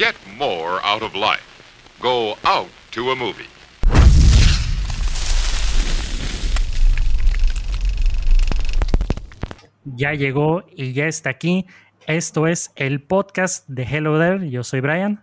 [0.00, 1.44] Get more out of life.
[2.00, 3.44] Go out to a movie.
[9.84, 11.66] Ya llegó y ya está aquí.
[12.06, 14.48] Esto es el podcast de Hello There.
[14.48, 15.22] Yo soy Brian.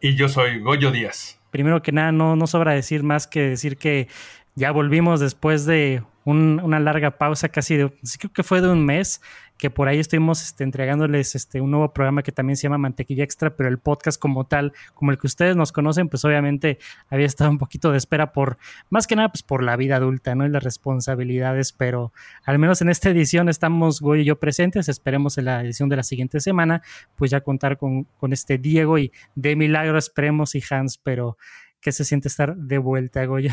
[0.00, 1.38] Y yo soy Goyo Díaz.
[1.50, 4.08] Primero que nada, no, no sobra decir más que decir que
[4.54, 9.20] ya volvimos después de una larga pausa, casi de, creo que fue de un mes,
[9.58, 13.24] que por ahí estuvimos este, entregándoles este, un nuevo programa que también se llama Mantequilla
[13.24, 17.26] Extra, pero el podcast como tal, como el que ustedes nos conocen, pues obviamente había
[17.26, 18.58] estado un poquito de espera por,
[18.90, 20.44] más que nada, pues por la vida adulta, ¿no?
[20.44, 22.12] Y las responsabilidades, pero
[22.44, 25.96] al menos en esta edición estamos Goy y yo presentes, esperemos en la edición de
[25.96, 26.82] la siguiente semana,
[27.14, 31.38] pues ya contar con, con este Diego y de milagro esperemos y Hans, pero
[31.80, 33.52] ¿qué se siente estar de vuelta, Goyo?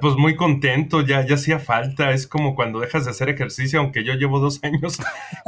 [0.00, 2.10] Pues muy contento, ya, ya hacía falta.
[2.10, 4.98] Es como cuando dejas de hacer ejercicio, aunque yo llevo dos años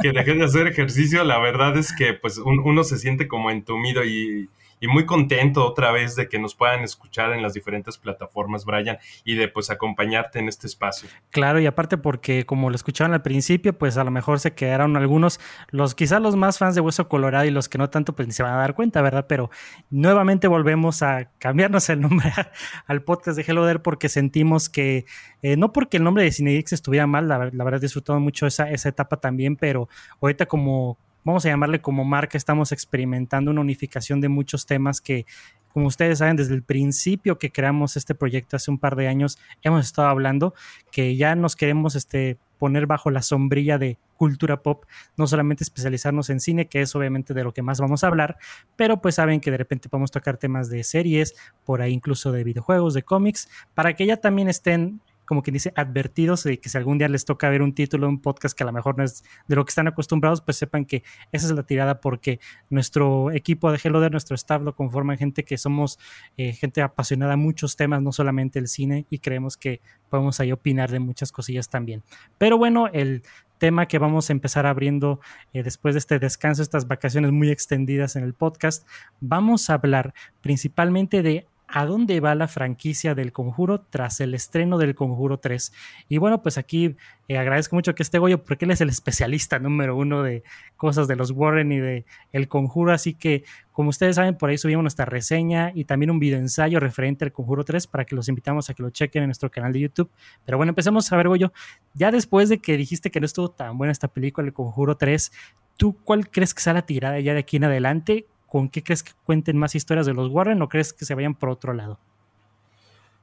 [0.01, 4.05] que dejé de hacer ejercicio, la verdad es que pues uno se siente como entumido
[4.05, 8.65] y, y muy contento otra vez de que nos puedan escuchar en las diferentes plataformas,
[8.65, 11.09] Brian, y de pues acompañarte en este espacio.
[11.31, 14.95] Claro, y aparte porque como lo escucharon al principio, pues a lo mejor se quedaron
[14.97, 18.27] algunos, los quizás los más fans de Hueso Colorado y los que no tanto, pues
[18.27, 19.25] ni se van a dar cuenta, ¿verdad?
[19.27, 19.49] Pero
[19.89, 22.31] nuevamente volvemos a cambiarnos el nombre
[22.87, 25.05] al podcast de Hello There porque sentimos que,
[25.41, 28.47] eh, no porque el nombre de Cinedix estuviera mal, la, la verdad he disfrutado mucho
[28.47, 29.89] esa, esa etapa también, pero
[30.21, 35.25] ahorita como vamos a llamarle como marca, estamos experimentando una unificación de muchos temas que,
[35.73, 39.37] como ustedes saben, desde el principio que creamos este proyecto hace un par de años,
[39.61, 40.53] hemos estado hablando
[40.91, 44.83] que ya nos queremos este, poner bajo la sombrilla de cultura pop,
[45.15, 48.37] no solamente especializarnos en cine, que es obviamente de lo que más vamos a hablar,
[48.75, 52.43] pero pues saben que de repente podemos tocar temas de series, por ahí incluso de
[52.43, 56.77] videojuegos, de cómics, para que ya también estén como quien dice, advertidos de que si
[56.79, 59.23] algún día les toca ver un título, un podcast que a lo mejor no es
[59.47, 62.39] de lo que están acostumbrados, pues sepan que esa es la tirada porque
[62.71, 65.99] nuestro equipo de Hello de nuestro staff lo conforman gente que somos
[66.35, 70.51] eh, gente apasionada a muchos temas, no solamente el cine, y creemos que podemos ahí
[70.51, 72.01] opinar de muchas cosillas también.
[72.39, 73.21] Pero bueno, el
[73.59, 75.19] tema que vamos a empezar abriendo
[75.53, 78.87] eh, después de este descanso, estas vacaciones muy extendidas en el podcast,
[79.19, 84.77] vamos a hablar principalmente de a dónde va la franquicia del Conjuro tras el estreno
[84.77, 85.71] del Conjuro 3.
[86.09, 86.95] Y bueno, pues aquí
[87.27, 90.43] eh, agradezco mucho que esté Goyo porque él es el especialista número uno de
[90.77, 92.91] cosas de los Warren y de El Conjuro.
[92.91, 96.79] Así que, como ustedes saben, por ahí subimos nuestra reseña y también un video ensayo
[96.79, 99.71] referente al Conjuro 3 para que los invitamos a que lo chequen en nuestro canal
[99.71, 100.09] de YouTube.
[100.45, 101.53] Pero bueno, empecemos a ver, Goyo.
[101.93, 105.31] Ya después de que dijiste que no estuvo tan buena esta película, El Conjuro 3,
[105.77, 108.25] ¿tú cuál crees que sea la tirada ya de aquí en adelante?
[108.49, 111.35] ¿Con qué crees que cuenten más historias de los Warren o crees que se vayan
[111.35, 111.99] por otro lado?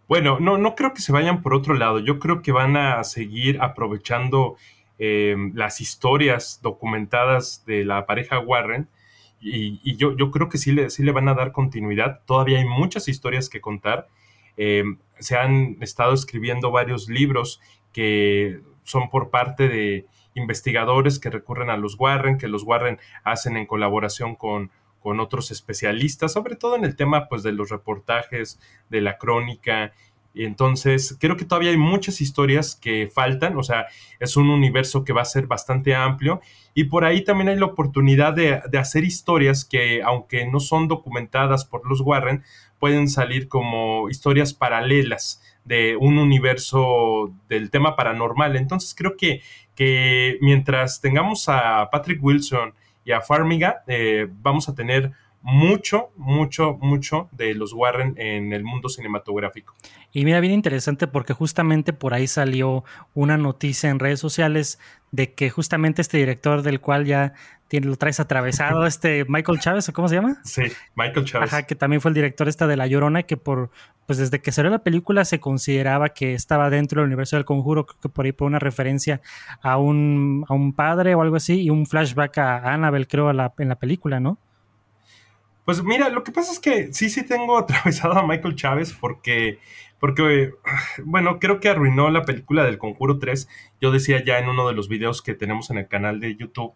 [0.09, 1.98] Bueno, no, no creo que se vayan por otro lado.
[1.98, 4.56] Yo creo que van a seguir aprovechando
[4.98, 8.88] em, las historias documentadas de la pareja Warren.
[9.41, 12.22] Y, yo, yo, creo que sí le, sí le van a dar continuidad.
[12.25, 14.08] Todavía hay muchas historias que contar.
[14.56, 17.60] Em, se han estado escribiendo varios libros
[17.93, 23.56] que son por parte de investigadores que recurren a los Warren, que los Warren hacen
[23.56, 24.70] en colaboración con,
[25.01, 28.59] con otros especialistas, sobre todo en el tema pues de los reportajes,
[28.91, 29.93] de la crónica.
[30.34, 33.87] Entonces, creo que todavía hay muchas historias que faltan, o sea,
[34.21, 36.41] es un universo que va a ser bastante amplio
[36.75, 40.89] y por ahí también hay la oportunidad de, de hacer historias que, aunque no son
[40.89, 42.43] documentadas por los Warren,
[42.79, 48.56] pueden salir como historias paralelas de un universo del tema paranormal.
[48.56, 49.43] Entonces, creo que,
[49.75, 52.73] que mientras tengamos a Patrick Wilson,
[53.06, 55.12] y a Farmiga, eh, vamos a tener
[55.43, 59.75] mucho, mucho, mucho de los Warren en el mundo cinematográfico.
[60.13, 64.81] Y mira, bien interesante porque justamente por ahí salió una noticia en redes sociales
[65.13, 67.35] de que justamente este director del cual ya
[67.69, 70.39] tiene, lo traes atravesado, este Michael Chávez, ¿o cómo se llama?
[70.45, 70.63] Sí,
[70.97, 71.53] Michael Chávez.
[71.53, 73.71] Ajá, que también fue el director esta de La Llorona, que por,
[74.07, 77.87] pues desde que salió la película se consideraba que estaba dentro del universo del conjuro,
[77.87, 79.21] creo que por ahí por una referencia
[79.63, 83.69] a un, a un padre o algo así, y un flashback a Annabelle, creo, en
[83.69, 84.39] la película, ¿no?
[85.66, 89.58] Pues mira, lo que pasa es que sí, sí tengo atravesado a Michael Chávez porque,
[89.99, 90.52] porque,
[91.05, 93.49] bueno, creo que arruinó la película del Conjuro 3.
[93.81, 96.73] Yo decía ya en uno de los videos que tenemos en el canal de YouTube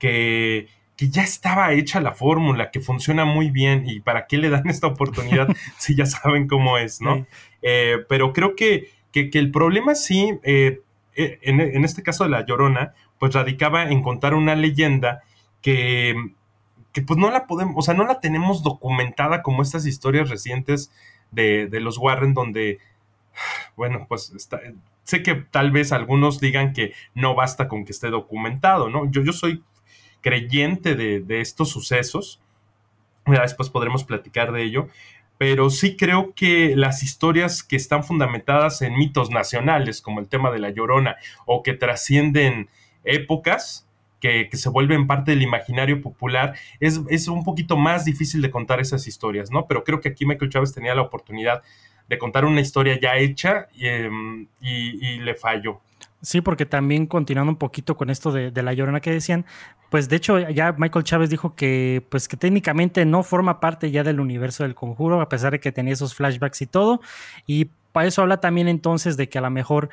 [0.00, 4.50] que, que ya estaba hecha la fórmula, que funciona muy bien y para qué le
[4.50, 5.46] dan esta oportunidad
[5.78, 7.24] si ya saben cómo es, ¿no?
[7.62, 10.80] Eh, pero creo que, que, el problema sí, eh,
[11.14, 15.22] eh, en, en este caso de La Llorona, pues radicaba en contar una leyenda
[15.60, 16.16] que
[16.92, 20.92] que pues no la podemos, o sea, no la tenemos documentada como estas historias recientes
[21.30, 22.78] de, los Warren donde,
[23.76, 24.32] bueno, pues
[25.04, 29.10] sé que tal vez algunos digan que no basta con que esté documentado, ¿no?
[29.10, 29.64] Yo, yo soy
[30.20, 32.40] creyente de, estos sucesos
[33.26, 34.88] Ya después podremos platicar de ello.
[35.38, 40.52] Pero sí creo que las historias que están fundamentadas en mitos nacionales, como el tema
[40.52, 41.16] de la llorona,
[41.46, 42.68] o que trascienden
[43.02, 43.88] épocas,
[44.22, 48.80] que, se vuelven parte del imaginario popular, es, es, un poquito más difícil de contar
[48.80, 49.66] esas historias, ¿no?
[49.66, 51.60] Pero creo que aquí Michael Chávez tenía la oportunidad
[52.08, 55.80] de contar una historia ya hecha y, em, y le falló.
[56.20, 59.44] Sí, porque también continuando un poquito con esto de, de, la llorona que decían,
[59.90, 64.04] pues de hecho ya Michael Chávez dijo que pues que técnicamente no forma parte ya
[64.04, 67.00] del universo del conjuro, a pesar de que tenía esos flashbacks y todo,
[67.44, 69.90] y para eso habla también entonces de que a lo mejor,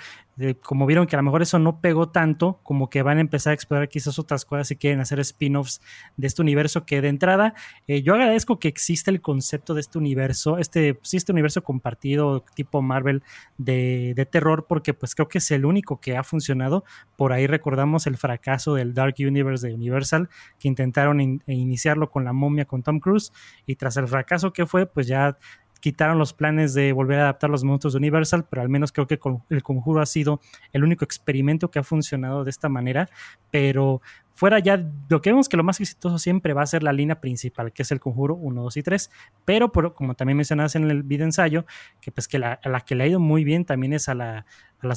[0.63, 3.51] como vieron que a lo mejor eso no pegó tanto, como que van a empezar
[3.51, 5.81] a explorar quizás otras cosas y quieren hacer spin-offs
[6.16, 7.54] de este universo que de entrada,
[7.88, 12.81] eh, yo agradezco que existe el concepto de este universo, este, este universo compartido tipo
[12.81, 13.22] Marvel
[13.57, 16.86] de, de, terror, porque pues creo que es el único que ha funcionado.
[17.18, 22.34] Por ahí recordamos el fracaso del Dark Universe de Universal, que intentaron iniciarlo con la
[22.34, 23.34] momia con Tom Cruise
[23.66, 25.38] y tras el fracaso que fue, pues ya
[25.79, 29.07] quitaron los planes de volver a adaptar los monstruos de Universal, pero al menos creo
[29.07, 30.39] que el conjuro ha sido
[30.73, 33.09] el único experimento que ha funcionado de esta manera,
[33.51, 34.01] pero
[34.33, 37.19] fuera ya, lo que vemos que lo más exitoso siempre va a ser la línea
[37.19, 39.11] principal, que es el conjuro 1, 2 y 3,
[39.43, 41.65] pero como también mencionabas en el video ensayo,
[41.99, 44.15] que pues que la, a la que le ha ido muy bien también es a
[44.15, 44.45] la,
[44.79, 44.95] a la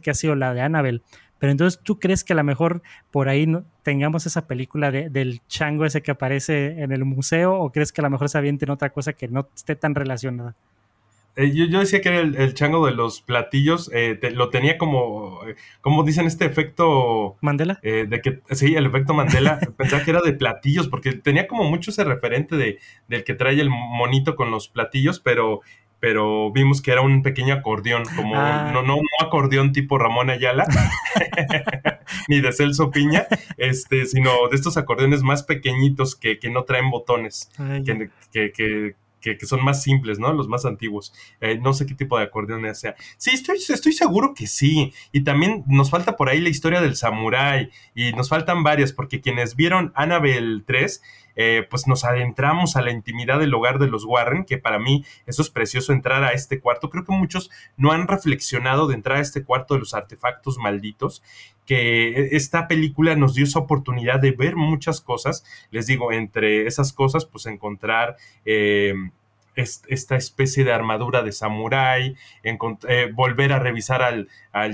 [0.00, 1.02] que ha sido la de Annabelle.
[1.40, 3.48] Pero entonces, ¿tú crees que a lo mejor por ahí
[3.82, 8.02] tengamos esa película de, del chango ese que aparece en el museo o crees que
[8.02, 10.54] a lo mejor se aviente en otra cosa que no esté tan relacionada?
[11.36, 15.54] Eh, yo, decía que era el, chango de los platillos, eh, lo tenía como, eh,
[15.80, 17.36] como dicen, este efecto...
[17.40, 17.78] Mandela.
[17.82, 21.92] de que, sí, el efecto Mandela, pensaba que era de platillos, porque tenía como mucho
[21.92, 22.78] ese referente de,
[23.08, 25.60] del que trae el monito con los platillos, pero
[26.00, 28.70] pero vimos que era un pequeño acordeón, como ah.
[28.72, 30.66] no, no, acordeón tipo Ramón Ayala,
[32.28, 33.26] ni de Celso Piña,
[33.58, 37.50] este, sino de estos acordeones más pequeñitos que, que no traen botones,
[37.84, 40.32] que, que, que, son más simples, ¿no?
[40.32, 41.12] Los más antiguos.
[41.40, 42.94] Eh, no sé qué tipo de acordeón sea.
[43.16, 44.92] Sí, estoy, estoy seguro que sí.
[45.12, 47.70] Y también nos falta por ahí la historia del samurái.
[47.94, 51.02] Y nos faltan varias, porque quienes vieron Annabelle 3,
[51.42, 55.06] eh, pues nos adentramos a la intimidad del hogar de los Warren, que para mí
[55.24, 56.90] eso es precioso entrar a este cuarto.
[56.90, 61.22] Creo que muchos no han reflexionado de entrar a este cuarto de los artefactos malditos
[61.64, 65.42] que esta película nos dio esa oportunidad de ver muchas cosas.
[65.70, 68.92] Les digo, entre esas cosas, pues encontrar eh,
[69.60, 74.28] esta especie de armadura de samurái, eh, volver a revisar al,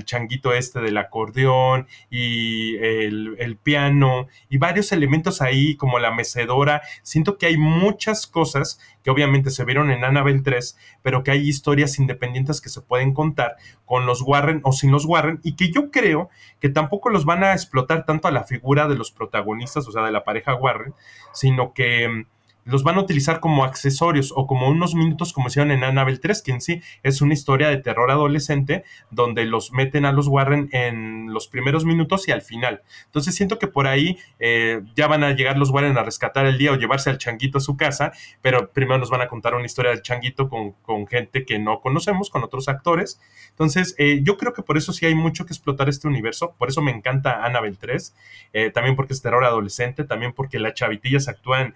[0.05, 6.81] changuito este del acordeón y el, piano y varios elementos ahí como la mecedora.
[7.03, 11.47] Siento que hay muchas cosas que obviamente se vieron en Annabelle 3, pero que hay
[11.47, 15.71] historias independientes que se pueden contar con los Warren o sin los Warren y que
[15.71, 16.29] yo creo
[16.59, 20.03] que tampoco los van a explotar tanto a la figura de los protagonistas, o sea,
[20.03, 20.93] de la pareja Warren,
[21.33, 22.25] sino que
[22.67, 26.41] los van a utilizar como accesorios o como unos minutos como hicieron en Annabelle 3,
[26.41, 30.67] que en sí es una historia de terror adolescente donde los meten a los Warren
[30.73, 32.81] en los primeros minutos y al final.
[33.05, 36.57] Entonces siento que por ahí eh, ya van a llegar los Warren a rescatar el
[36.57, 38.11] día o llevarse al changuito a su casa,
[38.41, 40.75] pero primero nos van a contar una historia del changuito con,
[41.07, 43.21] gente que no conocemos, con otros actores.
[43.49, 46.67] Entonces eh, yo creo que por eso sí hay mucho que explotar este universo, por
[46.67, 48.15] eso me encanta Annabelle 3,
[48.51, 51.75] eh, también porque es terror adolescente, también porque las chavitillas actúan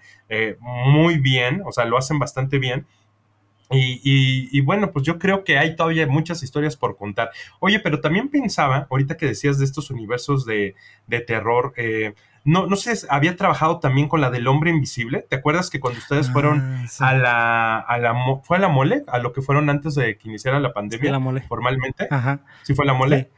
[0.60, 0.81] muy
[1.18, 2.86] bien, o sea, lo hacen bastante bien.
[3.74, 7.30] Y, bueno, pues yo creo que hay todavía muchas historias por contar.
[7.60, 10.74] Oye, pero también pensaba, ahorita que decías de estos universos de,
[11.26, 15.24] terror, eh, no, no sé, había trabajado también con la del hombre invisible.
[15.28, 19.04] ¿Te acuerdas que cuando ustedes fueron ah, a la, a la, fue a la mole,
[19.06, 21.42] a lo que fueron antes de que iniciara la pandemia la mole.
[21.42, 22.08] formalmente?
[22.10, 22.40] Ajá.
[22.62, 23.30] Sí fue la mole.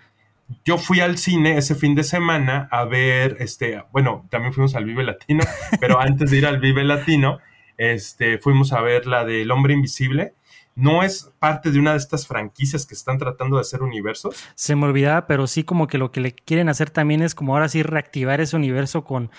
[0.64, 4.84] Yo fui al cine ese fin de semana a ver, este, bueno, también fuimos al
[4.84, 5.42] Vive Latino,
[5.80, 7.38] pero antes de ir al Vive Latino,
[7.76, 10.34] este, fuimos a ver la del Hombre Invisible.
[10.76, 14.44] ¿No es parte de una de estas franquicias que están tratando de hacer universos?
[14.56, 17.54] Se me olvidaba, pero sí como que lo que le quieren hacer también es como
[17.54, 19.30] ahora sí reactivar ese universo con,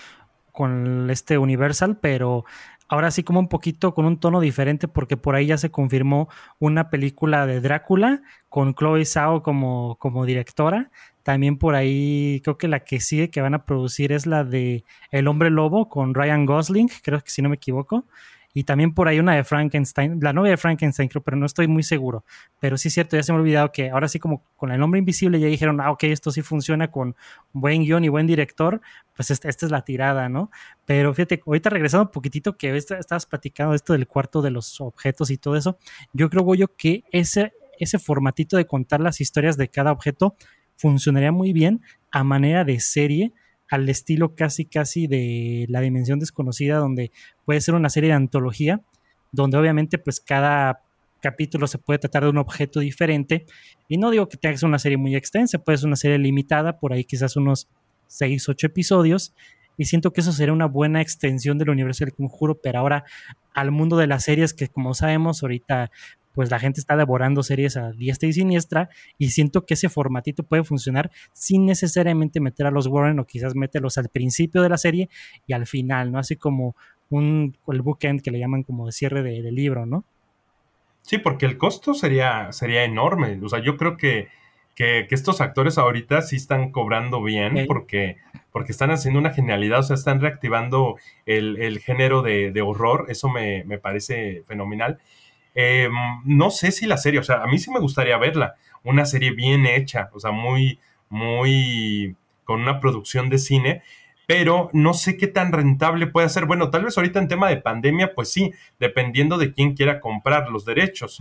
[0.56, 2.46] con este Universal, pero
[2.88, 6.28] ahora sí como un poquito con un tono diferente porque por ahí ya se confirmó
[6.58, 10.90] una película de Drácula con Chloe Zhao como, como directora.
[11.22, 14.84] También por ahí creo que la que sigue que van a producir es la de
[15.10, 18.04] El hombre lobo con Ryan Gosling, creo que si no me equivoco.
[18.56, 21.68] Y también por ahí una de Frankenstein, la novia de Frankenstein, creo, pero no estoy
[21.68, 22.24] muy seguro.
[22.58, 24.80] Pero sí es cierto, ya se me ha olvidado que ahora sí como con el
[24.80, 27.16] nombre invisible ya dijeron, ah, ok, esto sí funciona con
[27.52, 28.80] buen guion y buen director,
[29.14, 30.50] pues esta, es la tirada, ¿no?
[30.86, 35.30] Pero fíjate, ahorita regresando un poquitito que estabas platicando esto del cuarto de los objetos
[35.30, 35.76] y todo eso,
[36.14, 40.34] yo creo, yo que ese, ese formatito de contar las historias de cada objeto
[40.76, 43.34] funcionaría muy bien a manera de serie
[43.68, 47.10] al estilo casi casi de La Dimensión Desconocida, donde
[47.44, 48.80] puede ser una serie de antología,
[49.32, 50.82] donde obviamente pues cada
[51.20, 53.46] capítulo se puede tratar de un objeto diferente.
[53.88, 56.92] Y no digo que tenga una serie muy extensa, puede ser una serie limitada, por
[56.92, 57.68] ahí quizás unos
[58.08, 59.34] 6, 8 episodios.
[59.78, 63.04] Y siento que eso sería una buena extensión del universo del conjuro, pero ahora
[63.52, 65.90] al mundo de las series que como sabemos ahorita
[66.36, 70.42] pues la gente está devorando series a diestra y siniestra y siento que ese formatito
[70.42, 74.76] puede funcionar sin necesariamente meter a los Warren o quizás meterlos al principio de la
[74.76, 75.08] serie
[75.46, 76.18] y al final, ¿no?
[76.18, 76.76] Así como
[77.08, 80.04] un, el bookend que le llaman como de cierre del libro, ¿no?
[81.00, 83.40] Sí, porque el costo sería, sería enorme.
[83.42, 84.28] O sea, yo creo que,
[84.74, 88.18] que, estos actores ahorita sí están cobrando bien porque,
[88.52, 93.06] porque están haciendo una genialidad, o sea, están reactivando el, género de, de, horror.
[93.08, 94.98] Eso me, me parece fenomenal.
[95.58, 95.90] Em,
[96.26, 99.30] no sé si la serie, o sea, a mí sí me gustaría verla, una serie
[99.30, 103.82] bien hecha, o sea, muy, muy, con una producción de cine,
[104.26, 106.44] pero no sé qué tan rentable puede ser.
[106.44, 110.50] Bueno, tal vez ahorita en tema de pandemia, pues sí, dependiendo de quién quiera comprar
[110.50, 111.18] los derechos,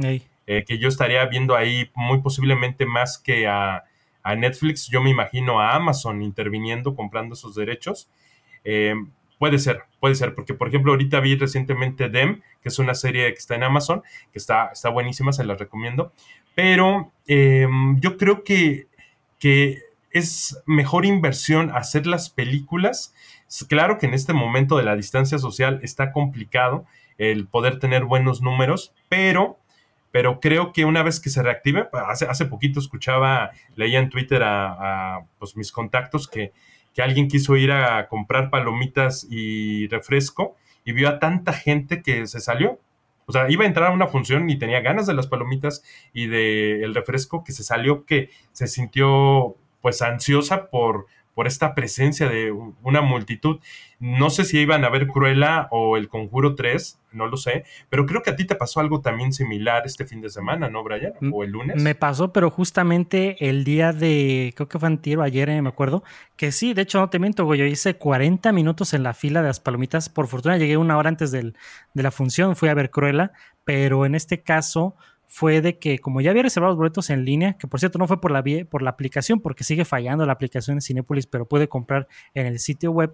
[0.48, 3.86] eh, que yo estaría viendo ahí muy posiblemente más que a,
[4.22, 8.10] a, Netflix, yo me imagino a Amazon interviniendo, comprando esos derechos.
[8.66, 8.96] Eh,
[9.38, 13.28] Puede ser, puede ser, porque por ejemplo ahorita vi recientemente Dem, que es una serie
[13.34, 14.02] que está en Amazon,
[14.32, 16.14] que está, está buenísima, se la recomiendo,
[16.56, 18.88] pero em, yo creo que,
[19.40, 19.80] que
[20.12, 23.14] es mejor inversión hacer las películas.
[23.68, 26.86] Claro que en este momento de la distancia social está complicado
[27.18, 29.60] el poder tener buenos números, pero,
[30.12, 34.44] pero creo que una vez que se reactive, hace, hace poquito escuchaba, leía en Twitter
[34.44, 36.54] a, a pues, mis contactos que
[36.96, 42.26] que alguien quiso ir a comprar palomitas y refresco y vio a tanta gente que
[42.26, 42.80] se salió.
[43.26, 45.84] O sea, iba a entrar a una función y tenía ganas de las palomitas
[46.14, 52.28] y del refresco que se salió, que se sintió pues ansiosa por, por esta presencia
[52.28, 52.52] de
[52.82, 53.60] una multitud.
[54.00, 58.06] No sé si iban a ver Cruella o El Conjuro 3, no lo sé, pero
[58.06, 61.14] creo que a ti te pasó algo también similar este fin de semana, ¿no, Brian?
[61.32, 61.82] ¿O el lunes?
[61.82, 66.04] Me pasó, pero justamente el día de, creo que fue antier ayer, eh, me acuerdo,
[66.38, 69.42] que sí, de hecho no te miento, güey, yo hice 40 minutos en la fila
[69.42, 71.56] de las palomitas, por fortuna llegué una hora antes del,
[71.94, 73.34] de la función, fui a ver Cruella,
[73.66, 74.96] pero en este caso
[75.28, 78.08] fue de que como ya había reservado los boletos en línea, que por cierto no
[78.08, 81.68] fue por la, por la aplicación, porque sigue fallando la aplicación de Cinepolis, pero puede
[81.68, 83.14] comprar en el sitio web.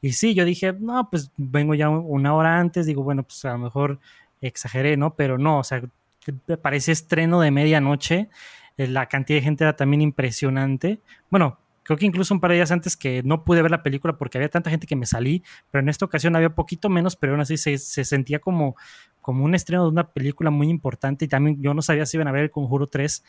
[0.00, 3.52] Y sí, yo dije, no, pues vengo ya una hora antes, digo, bueno, pues a
[3.52, 3.98] lo mejor
[4.40, 5.14] exageré, ¿no?
[5.14, 5.82] Pero no, o sea,
[6.62, 8.28] parece estreno de medianoche,
[8.76, 11.00] eh, la cantidad de gente era también impresionante.
[11.30, 11.58] Bueno,
[11.88, 14.36] Creo que incluso un par de días antes que no pude ver la película porque
[14.36, 17.40] había tanta gente que me salí, pero en esta ocasión había poquito menos, pero aún
[17.40, 18.76] así se, sentía como,
[19.22, 22.28] como un estreno de una película muy importante y también yo no sabía si iban
[22.28, 23.24] a ver el Conjuro 3,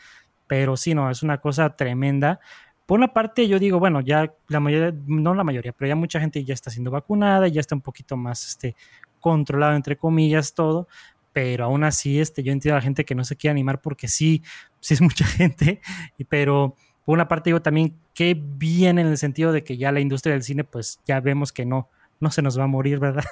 [0.46, 2.38] pero sí, no, es una cosa tremenda.
[2.84, 6.20] Por una parte, yo digo, bueno, ya la mayoría, no la mayoría, pero ya mucha
[6.20, 8.76] gente ya está siendo vacunada, ya está un poquito más este,
[9.20, 10.86] controlado, entre comillas, todo.
[11.32, 14.06] Pero aún así, este, yo entiendo a la gente que no se quiere animar porque
[14.06, 14.42] sí,
[14.80, 15.80] sí es mucha gente,
[16.28, 16.76] pero
[17.06, 20.34] por una parte digo también qué bien en el sentido de que ya la industria
[20.34, 21.88] del cine pues ya vemos que no,
[22.20, 23.24] no se nos va a morir, ¿verdad?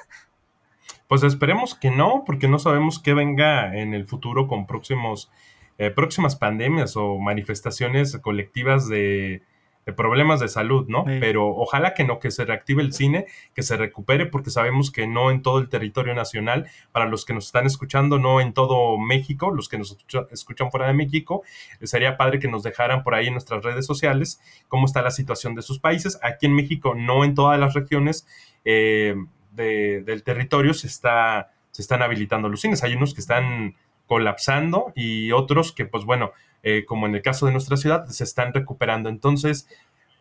[1.09, 5.31] Pues esperemos que no, porque no sabemos qué venga en el futuro con próximos,
[5.77, 9.43] eh, próximas pandemias o manifestaciones colectivas de,
[9.93, 11.05] problemas de salud, ¿no?
[11.05, 15.07] Pero ojalá que no, que se reactive el cine, que se recupere, porque sabemos que
[15.07, 18.99] no en todo el territorio nacional, para los que nos están escuchando, no en todo
[18.99, 19.97] México, los que nos
[20.31, 21.43] escuchan fuera de México,
[21.83, 25.55] sería padre que nos dejaran por ahí en nuestras redes sociales cómo está la situación
[25.55, 26.19] de sus países.
[26.23, 28.27] Aquí en México, no en todas las regiones
[28.65, 29.15] eh,
[29.53, 32.85] del territorio se, está, se están habilitando los cines.
[32.85, 33.75] Hay unos que están
[34.09, 36.33] colapsando y otros que, pues bueno,
[36.65, 39.09] eh, como en el caso de nuestra ciudad, se están recuperando.
[39.09, 39.69] Entonces,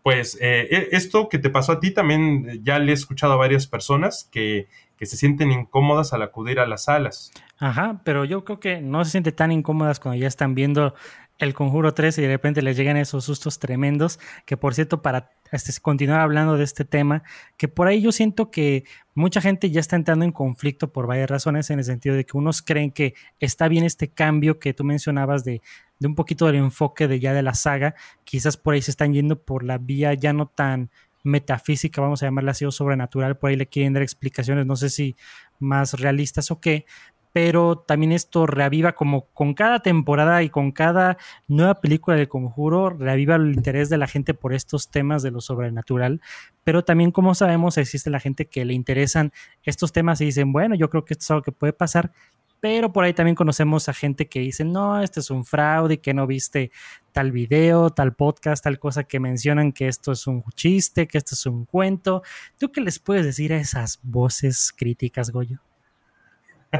[0.03, 3.37] pues eh, e, esto que te pasó a ti también ya le he escuchado a
[3.37, 4.67] varias personas que,
[4.97, 7.31] que se sienten incómodas al acudir a las salas.
[7.57, 10.93] Ajá, pero yo creo que no se sienten tan incómodas cuando ya están viendo
[11.39, 15.31] el Conjuro 3 y de repente les llegan esos sustos tremendos, que por cierto, para
[15.51, 17.23] este, continuar hablando de este tema,
[17.57, 21.29] que por ahí yo siento que mucha gente ya está entrando en conflicto por varias
[21.29, 24.83] razones, en el sentido de que unos creen que está bien este cambio que tú
[24.83, 25.61] mencionabas de,
[25.99, 29.13] de un poquito del enfoque de ya de la saga, quizás por ahí se están
[29.13, 30.89] yendo por la vía ya no tan
[31.23, 34.89] metafísica, vamos a llamarla así, o sobrenatural, por ahí le quieren dar explicaciones, no sé
[34.89, 35.15] si
[35.59, 36.85] más realistas o qué,
[37.31, 41.17] pero también esto reaviva como con cada temporada y con cada
[41.47, 45.41] nueva película del conjuro, reaviva el interés de la gente por estos temas de lo
[45.41, 46.21] sobrenatural,
[46.63, 49.31] pero también como sabemos existe la gente que le interesan
[49.63, 52.11] estos temas y dicen, bueno, yo creo que esto es algo que puede pasar,
[52.59, 56.13] pero por ahí también conocemos a gente que dice, no, este es un fraude, que
[56.13, 56.71] no viste
[57.11, 61.35] tal video, tal podcast, tal cosa que mencionan que esto es un chiste, que esto
[61.35, 62.23] es un cuento.
[62.57, 65.66] ¿Tú qué les puedes decir a esas voces críticas, Goyo?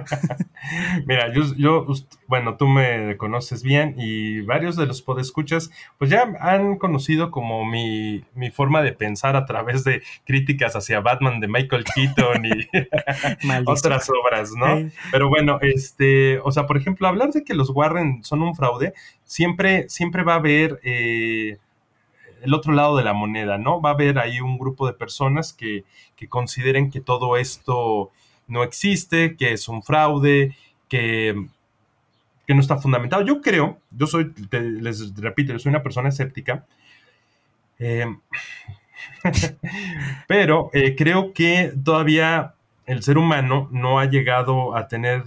[1.05, 1.85] Mira, yo,
[2.27, 7.65] bueno, tú me conoces bien y varios de los podescuchas, pues ya han conocido como
[7.65, 8.23] mi,
[8.53, 12.67] forma de pensar a través de críticas hacia Batman de Michael Keaton y
[13.65, 14.89] otras obras, ¿no?
[15.11, 18.93] Pero bueno, este, o sea, por ejemplo, hablar de que los Warren son un fraude,
[19.23, 21.57] siempre, siempre va a haber eh,
[22.41, 23.81] el otro lado de la moneda, ¿no?
[23.81, 25.83] Va a haber ahí un grupo de personas que,
[26.15, 28.11] que consideren que todo esto
[28.47, 30.55] no existe, que es un fraude,
[30.87, 31.35] que,
[32.45, 33.23] que no está fundamentado.
[33.23, 36.65] Yo creo, yo soy, les repito, yo soy una persona escéptica,
[37.79, 38.05] eh,
[40.27, 42.53] pero eh, creo que todavía
[42.85, 45.23] el ser humano no ha llegado a tener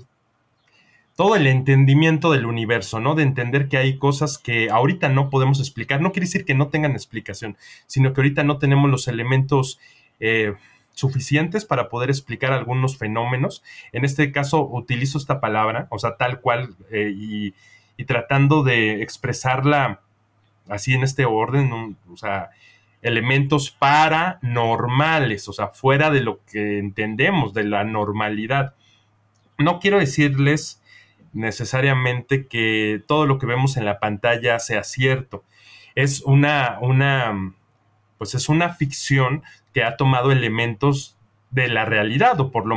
[1.14, 3.14] todo el entendimiento del universo, ¿no?
[3.14, 6.00] De entender que hay cosas que ahorita no podemos explicar.
[6.00, 9.78] No quiere decir que no tengan explicación, sino que ahorita no tenemos los elementos
[10.18, 10.54] eh,
[10.92, 13.62] suficientes para poder explicar algunos fenómenos.
[13.92, 17.54] En este caso utilizo esta palabra, o sea, tal cual, eh, y,
[18.06, 20.00] tratando de expresarla
[20.70, 22.48] así en este orden, o sea,
[23.02, 28.74] elementos paranormales, o sea, fuera de lo que entendemos, de la normalidad.
[29.58, 30.82] No quiero decirles
[31.32, 35.44] necesariamente que todo lo que vemos en la pantalla sea cierto.
[35.94, 37.52] Es una, una,
[38.18, 41.16] pues es una ficción que ha tomado elementos
[41.50, 42.76] de la realidad o por lo,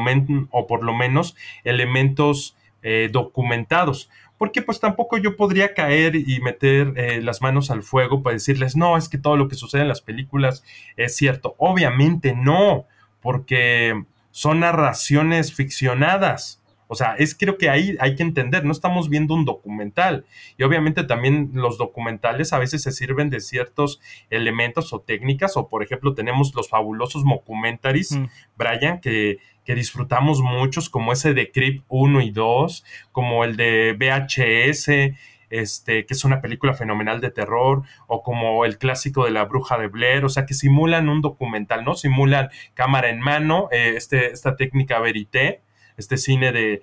[0.51, 4.09] o por lo menos elementos eh, documentados.
[4.37, 8.75] Porque pues tampoco yo podría caer y meter eh, las manos al fuego para decirles,
[8.75, 10.63] no, es que todo lo que sucede en las películas
[10.97, 11.55] es cierto.
[11.59, 12.85] Obviamente no,
[13.21, 16.62] porque son narraciones ficcionadas.
[16.87, 20.25] O sea, es creo que ahí hay que entender, no estamos viendo un documental.
[20.57, 25.69] Y obviamente también los documentales a veces se sirven de ciertos elementos o técnicas, o
[25.69, 28.25] por ejemplo tenemos los fabulosos documentaries, mm.
[28.57, 33.93] Brian, que, que disfrutamos muchos, como ese de Creep 1 y 2, como el de
[33.97, 35.15] VHS,
[35.49, 39.77] este, que es una película fenomenal de terror, o como el clásico de la bruja
[39.77, 41.95] de Blair, o sea, que simulan un documental, ¿no?
[41.95, 45.61] Simulan cámara en mano, eh, este, esta técnica verité,
[45.97, 46.81] este cine de,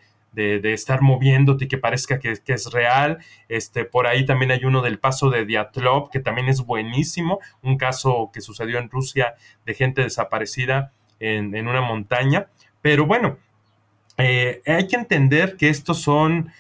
[0.73, 3.19] estar moviéndote y que parezca que, es real.
[3.49, 7.77] Este, por ahí también hay uno del paso de Diatlov, que también es buenísimo, un
[7.77, 9.35] caso que sucedió en Rusia
[9.67, 12.47] de gente desaparecida en, una montaña.
[12.83, 13.39] Pero bueno,
[14.19, 16.53] eh, hay que entender que estos son,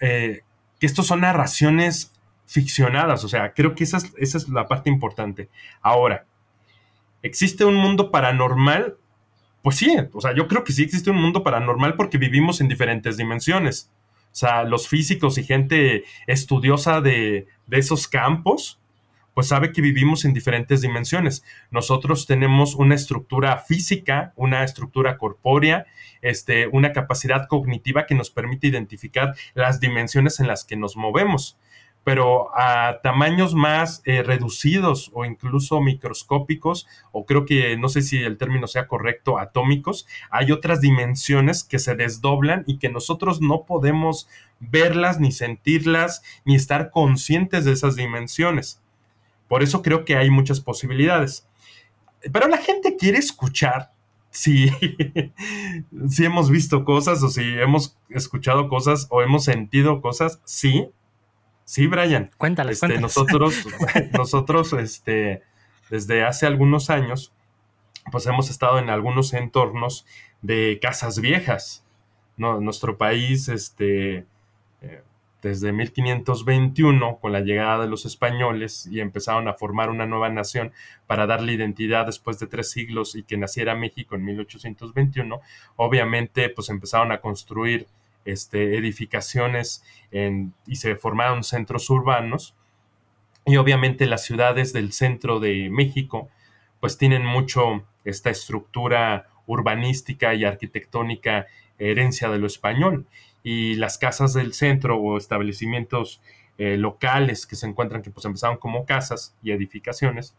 [0.00, 0.42] eh,
[0.80, 2.12] que estos son narraciones
[2.46, 5.48] ficcionadas, o sea, creo que esa es, esa es la parte importante.
[5.80, 6.26] Ahora,
[7.22, 8.96] ¿existe un mundo paranormal?
[9.64, 12.68] Pues sí, o sea, yo creo que sí existe un mundo paranormal porque vivimos en
[12.68, 13.90] diferentes dimensiones.
[14.30, 18.78] O sea, los físicos y gente estudiosa de, esos campos,
[19.32, 21.44] pues sabe que vivimos en diferentes dimensiones.
[21.70, 25.86] Nosotros tenemos una estructura física, una estructura corpórea,
[26.20, 31.56] este, una capacidad cognitiva que nos permite identificar las dimensiones en las que nos movemos
[32.04, 38.18] pero a tamaños más eh, reducidos o incluso microscópicos, o creo que no sé si
[38.18, 43.64] el término sea correcto, atómicos, hay otras dimensiones que se desdoblan y que nosotros no
[43.64, 44.28] podemos
[44.60, 48.82] verlas, ni sentirlas, ni estar conscientes de esas dimensiones.
[49.48, 51.48] Por eso creo que hay muchas posibilidades.
[52.32, 53.92] Pero la gente quiere escuchar
[54.30, 54.68] si,
[56.08, 60.90] si hemos visto cosas o si hemos escuchado cosas o hemos sentido cosas, sí,
[61.64, 62.30] Sí, Brian.
[62.36, 63.66] Cuéntales, este, Nosotros,
[64.12, 65.42] nosotros, este,
[65.90, 67.32] desde hace algunos años,
[68.10, 70.06] pues hemos estado en algunos entornos
[70.42, 71.84] de casas viejas.
[72.36, 72.60] ¿no?
[72.60, 74.26] Nuestro país, este,
[74.82, 75.02] eh,
[75.42, 80.72] desde 1521, con la llegada de los españoles y empezaron a formar una nueva nación
[81.06, 85.40] para darle identidad después de tres siglos y que naciera México en 1821,
[85.76, 87.86] obviamente pues empezaron a construir
[88.24, 89.84] este, edificaciones
[90.66, 92.54] y se formaron centros urbanos.
[93.46, 96.28] Y obviamente las ciudades del centro de México
[96.80, 101.46] pues tienen mucho esta estructura urbanística y arquitectónica
[101.78, 103.06] herencia de lo español.
[103.42, 106.22] Y las casas del centro o establecimientos
[106.56, 110.36] eh, locales que se encuentran, que pues empezaron como casas y edificaciones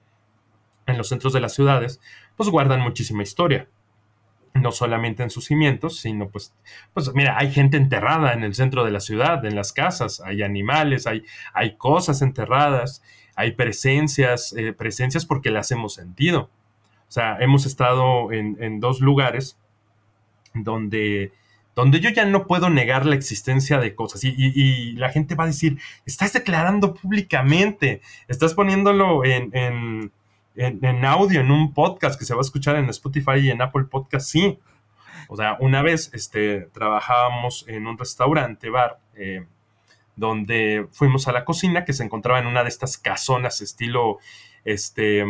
[0.88, 2.00] en los centros de las ciudades,
[2.36, 3.67] pues guardan muchísima historia
[4.56, 6.54] no solamente en sus cimientos, sino pues,
[6.94, 10.41] pues mira, hay gente enterrada en el centro de la ciudad, en las casas, hay
[10.44, 13.04] animales, hay, hay cosas enterradas,
[13.36, 16.50] hay presencias, eh, presencias porque las hemos sentido.
[17.08, 19.58] O sea, hemos estado en, dos lugares
[20.54, 21.32] donde
[21.76, 25.48] donde yo ya no puedo negar la existencia de cosas y, la gente va a
[25.48, 30.12] decir, estás declarando públicamente, estás poniéndolo en, en,
[31.04, 34.28] audio, en un podcast que se va a escuchar en Spotify y en Apple Podcast,
[34.30, 34.60] sí.
[35.28, 39.46] O sea, una vez este, trabajábamos en un restaurante, bar, eh,
[40.15, 44.20] donde fuimos a la cocina que se encontraba en una de estas casonas estilo
[44.63, 45.26] este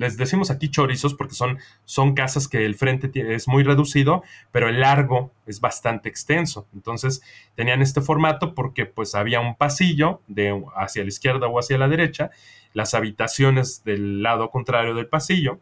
[0.00, 4.70] les decimos aquí chorizos porque son, son casas que el frente es muy reducido, pero
[4.70, 6.66] el largo es bastante extenso.
[6.72, 7.20] Entonces
[7.54, 11.86] tenían este formato porque pues había un pasillo de hacia la izquierda o hacia la
[11.86, 12.30] derecha,
[12.72, 15.60] las habitaciones del lado contrario del pasillo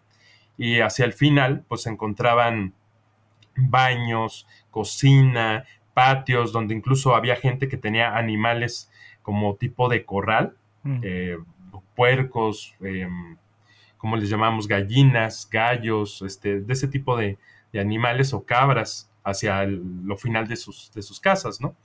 [0.57, 2.75] y hacia el final pues se encontraban
[3.57, 8.89] baños, cocina, patios, donde incluso había gente que tenía animales
[9.23, 11.01] como tipo de corral, mm.
[11.03, 11.39] eh,
[11.97, 13.09] puercos, eh,
[13.99, 17.39] como les llamamos, gallinas, gallos, este, de ese tipo de,
[17.79, 21.77] animales o cabras hacia lo final de sus, de sus casas, ¿no?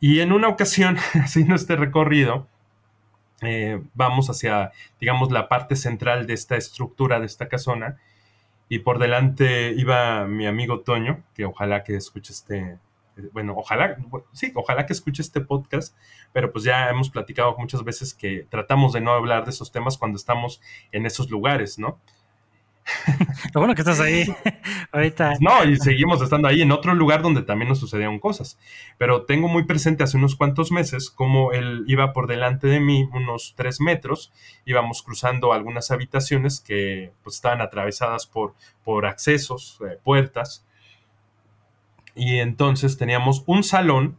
[0.00, 2.46] Y en una ocasión, haciendo este recorrido,
[3.42, 7.98] eh, vamos hacia, digamos, la parte central de esta estructura, de esta casona,
[8.68, 12.78] y por delante iba mi amigo Toño, que ojalá que escuche este,
[13.32, 13.96] bueno, ojalá,
[14.32, 15.96] sí, ojalá que escuche este podcast,
[16.32, 19.98] pero pues ya hemos platicado muchas veces que tratamos de no hablar de esos temas
[19.98, 20.60] cuando estamos
[20.92, 22.00] en esos lugares, ¿no?
[23.54, 24.24] Lo bueno que estás ahí
[24.92, 25.34] ahorita.
[25.40, 28.58] No, y seguimos estando ahí en otro lugar donde también nos sucedieron cosas.
[28.98, 33.08] Pero tengo muy presente hace unos cuantos meses como él iba por delante de mí
[33.12, 34.32] unos tres metros,
[34.64, 38.54] íbamos cruzando algunas habitaciones que pues estaban atravesadas por,
[38.84, 40.66] por accesos, eh, puertas,
[42.20, 44.18] y entonces teníamos un salón,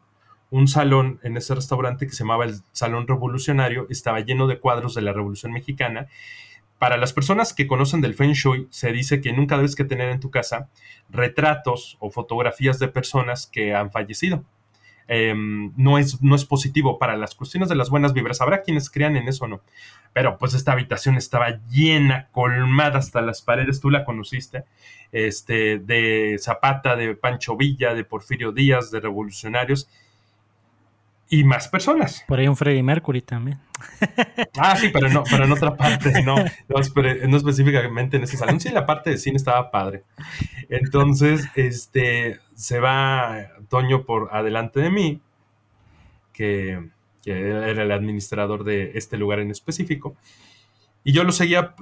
[0.50, 4.96] un salón en ese restaurante que se llamaba el Salón Revolucionario, estaba lleno de cuadros
[4.96, 6.08] de la Revolución Mexicana.
[6.80, 10.10] Para las personas que conocen del Feng Shui, se dice que nunca debes que tener
[10.10, 10.72] en tu casa
[11.12, 14.44] retratos o fotografías de personas que han fallecido.
[15.08, 18.42] Em, no, es, no es positivo para las cuestiones de las buenas vibras.
[18.42, 19.62] Habrá quienes crean en eso o no.
[20.14, 24.66] Pero pues esta habitación estaba llena, colmada hasta las paredes, tú la conociste,
[25.12, 29.90] este, de Zapata, de Pancho Villa, de Porfirio Díaz, de revolucionarios
[31.32, 32.26] y más personas.
[32.28, 33.58] Por ahí un Freddie Mercury también.
[34.60, 38.60] Ah, sí, pero no, pero en otra parte, no, no, específicamente en ese salón.
[38.60, 40.04] Sí, la parte de cine estaba padre.
[40.70, 45.22] Entonces, este, se va Toño por adelante de mí,
[46.34, 46.89] que,
[47.24, 50.15] que era el administrador de este lugar en específico,
[51.04, 51.74] y yo lo seguía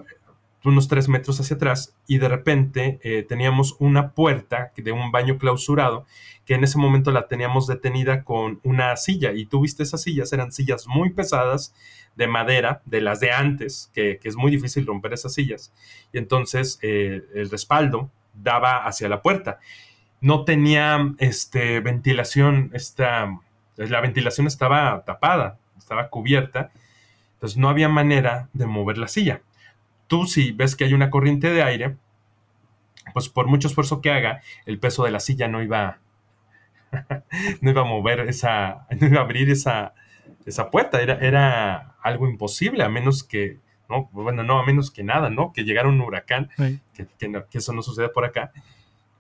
[0.66, 5.38] unos tres metros hacia atrás y de repente eh, teníamos una puerta de un baño
[5.38, 6.06] clausurado
[6.46, 9.32] que en ese momento la teníamos detenida con una silla.
[9.34, 11.76] Y tú viste esas sillas, eran sillas muy pesadas
[12.16, 15.72] de madera, de las de antes, que, es muy difícil romper esas sillas.
[16.12, 19.60] Y entonces eh, el respaldo daba hacia la puerta.
[20.22, 23.40] No tenía este, ventilación, esta,
[23.78, 26.72] la ventilación estaba tapada, estaba cubierta,
[27.34, 29.42] entonces no había manera de mover la silla
[30.10, 31.96] tú si ves que hay una corriente de aire,
[33.14, 36.00] pues por mucho esfuerzo que haga, el peso de la silla no iba,
[37.62, 39.94] no iba a mover esa, no iba a abrir esa,
[40.46, 45.04] esa puerta, era, era algo imposible, a menos que, no, bueno, no, a menos que
[45.04, 45.54] nada, ¿no?
[45.54, 46.50] Que llegara un huracán,
[46.94, 48.52] que, que, eso no sucede por acá.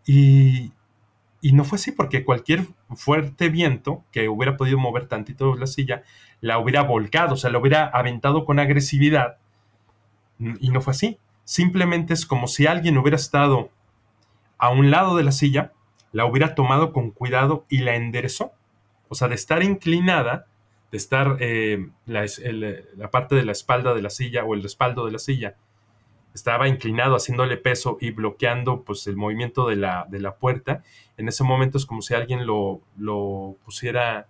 [0.06, 0.72] Y,
[1.42, 6.04] y no fue así, porque cualquier fuerte viento que hubiera podido mover tantito la silla,
[6.42, 9.38] la hubiera volcado, o sea, la hubiera aventado con agresividad
[10.40, 11.20] y no fue así.
[11.44, 13.70] Simplemente es como si alguien hubiera estado
[14.58, 15.74] a un lado de la silla,
[16.12, 18.52] la hubiera tomado con cuidado y la enderezó.
[19.08, 20.48] O sea, de estar inclinada,
[20.92, 22.26] de estar eh, la,
[23.12, 25.56] parte de la espalda de la silla o el respaldo de la silla,
[26.34, 30.84] estaba inclinado haciéndole peso y bloqueando pues el movimiento de la, de la puerta.
[31.18, 34.28] En ese momento es como si alguien lo, lo pusiera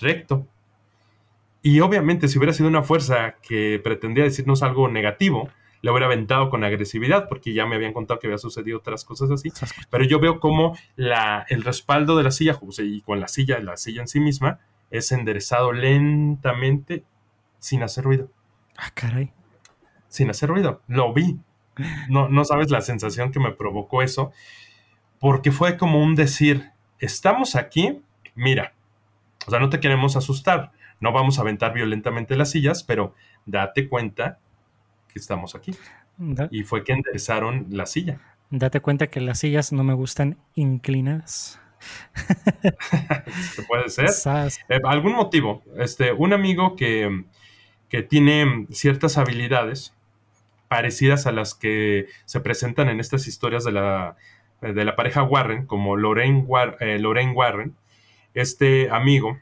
[0.00, 0.46] recto
[1.62, 5.50] y obviamente si hubiera sido una fuerza que pretendía decirnos algo negativo,
[5.82, 9.30] le hubiera aventado con agresividad, porque ya me habían contado que había sucedido otras cosas
[9.30, 9.52] así.
[9.90, 13.76] Pero yo veo como la, el respaldo de la silla, y con la silla, la
[13.76, 14.58] silla en sí misma,
[14.90, 17.04] es enderezado lentamente
[17.58, 18.30] sin hacer ruido.
[18.76, 19.32] Ah, caray.
[20.08, 20.82] Sin hacer ruido.
[20.88, 21.38] Lo vi.
[22.08, 24.32] No, no sabes la sensación que me provocó eso,
[25.20, 28.02] porque fue como un decir, estamos aquí,
[28.34, 28.72] mira,
[29.46, 33.88] o sea, no te queremos asustar, no vamos a aventar violentamente las sillas, pero date
[33.88, 34.38] cuenta
[35.12, 35.72] que estamos aquí.
[36.50, 38.20] y fue que enderezaron la silla.
[38.50, 41.60] Date cuenta que las sillas no me gustan inclinadas.
[43.68, 44.10] puede ser.
[44.68, 45.62] Eh, algún motivo.
[45.76, 47.24] Este, un amigo que,
[47.88, 49.94] que tiene ciertas habilidades
[50.68, 54.16] parecidas a las que se presentan en estas historias de la,
[54.60, 56.46] de la pareja Warren, como Lorraine,
[56.80, 57.76] eh, Lorraine Warren,
[58.34, 59.38] este amigo,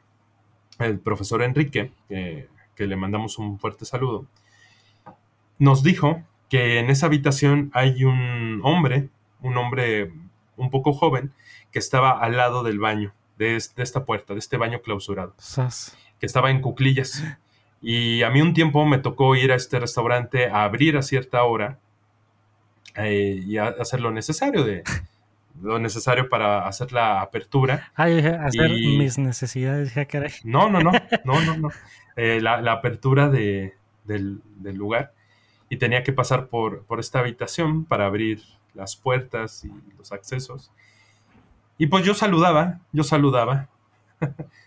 [0.78, 4.26] el profesor Enrique, que le mandamos un fuerte saludo,
[5.58, 9.08] nos dijo que en esa habitación hay un hombre,
[9.40, 10.12] un hombre
[10.56, 11.32] un poco joven,
[11.72, 15.34] que estaba al lado del baño, de, esta puerta, de este baño clausurado,
[16.18, 17.24] que estaba en cuclillas.
[17.82, 21.42] Y a mí un tiempo me tocó ir a este restaurante a abrir a cierta
[21.44, 21.78] hora
[22.94, 24.84] eh, y a hacer lo necesario de
[25.62, 27.92] lo necesario para hacer la apertura.
[27.94, 29.94] hacer mis necesidades,
[30.44, 30.92] No, no, no,
[31.24, 31.68] no, no, no.
[32.16, 35.12] Eh, la, apertura de, del, lugar
[35.68, 38.42] y tenía que pasar por, por esta habitación para abrir
[38.74, 40.70] las puertas y los accesos.
[41.78, 43.68] Y pues yo saludaba, yo saludaba.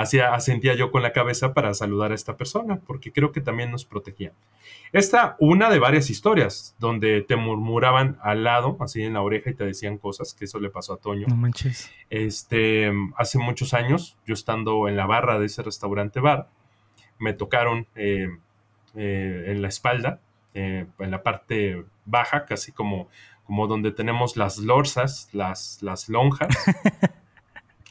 [0.00, 3.70] Hacía, asentía yo con la cabeza para saludar a esta persona, porque creo que también
[3.70, 4.32] nos protegía.
[4.92, 9.54] Esta, una de varias historias, donde te murmuraban al lado, así en la oreja, y
[9.54, 11.26] te decían cosas, que eso le pasó a Toño.
[11.28, 11.90] No manches.
[12.08, 16.48] Este, hace muchos años, yo estando en la barra de ese restaurante bar,
[17.18, 18.28] me tocaron eh,
[18.94, 20.20] eh, en la espalda,
[20.54, 23.08] eh, en la parte baja, casi como,
[23.44, 26.48] como donde tenemos las lorzas, las, las lonjas.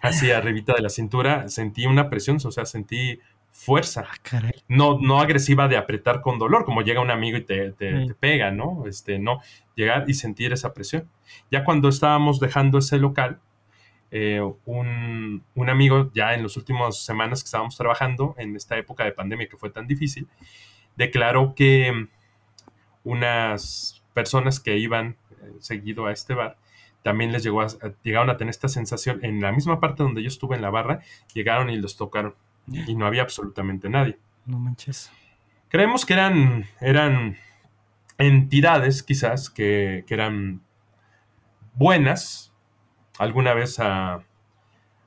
[0.02, 3.20] así arribita de la cintura, sentí una presión, o sea, sentí
[3.52, 4.06] fuerza.
[4.32, 7.74] Ah, no, no agresiva de apretar con dolor, como llega un amigo y te,
[8.20, 8.86] pega, ¿no?
[8.88, 9.42] Este, no,
[9.76, 11.10] llegar y sentir esa presión.
[11.52, 13.40] Ya cuando estábamos dejando ese local,
[14.12, 19.04] eh, un, un, amigo, ya en las últimas semanas que estábamos trabajando, en esta época
[19.04, 20.28] de pandemia que fue tan difícil,
[20.96, 22.08] declaró que
[23.04, 26.58] unas personas que iban eh, seguido a este bar,
[27.04, 27.68] también les llegó a,
[28.04, 31.02] llegaron a tener esta sensación en la misma parte donde yo estuve en la barra,
[31.34, 32.36] llegaron y los tocaron
[32.68, 34.18] y no había absolutamente nadie.
[34.46, 35.12] No manches.
[35.70, 37.38] Creemos que eran, eran
[38.18, 40.62] entidades quizás que, eran
[41.74, 42.54] buenas.
[43.18, 44.24] Alguna vez a,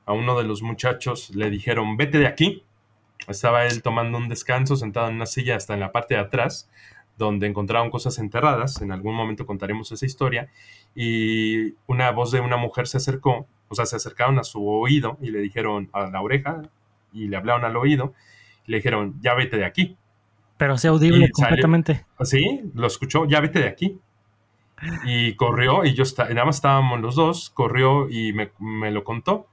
[0.06, 2.64] a uno de los muchachos le dijeron, vete de aquí.
[3.28, 6.68] Estaba él tomando un descanso sentado en una silla hasta en la parte de atrás
[7.24, 8.80] donde encontraron cosas enterradas.
[8.82, 10.48] En algún momento contaremos esa historia.
[10.94, 15.18] Y una voz de una mujer se acercó, o sea, se acercaron a su oído
[15.20, 16.62] y le dijeron a la oreja
[17.12, 18.14] y le hablaron al oído.
[18.66, 19.96] Y le dijeron, ya vete de aquí.
[20.56, 22.04] Pero sea audible completamente.
[22.22, 23.98] sí, lo escuchó, ya vete de aquí.
[25.04, 29.46] Y corrió, y yo nada más estábamos los dos, corrió y me, me lo contó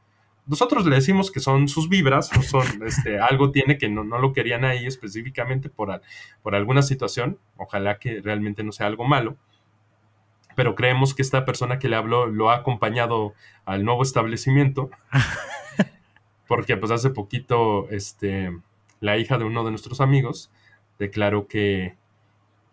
[0.49, 4.65] nosotros le decimos que son sus vibras, son, este, algo tiene que no, lo querían
[4.65, 6.01] ahí específicamente por,
[6.41, 9.37] por alguna situación, ojalá que realmente no sea algo malo,
[10.55, 13.33] pero creemos que esta persona que le habló lo ha acompañado
[13.63, 14.89] al nuevo establecimiento,
[16.47, 18.51] porque pues hace poquito este,
[18.99, 20.51] la hija de uno de nuestros amigos
[20.97, 21.95] declaró que,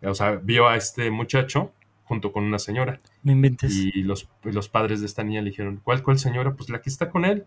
[0.03, 1.73] o sea, vio a este muchacho
[2.07, 3.01] junto con una señora.
[3.23, 3.75] Me inventes.
[3.75, 6.55] Y los, los padres de esta niña le dijeron, ¿cuál, cuál señora?
[6.55, 7.45] Pues la que está con él.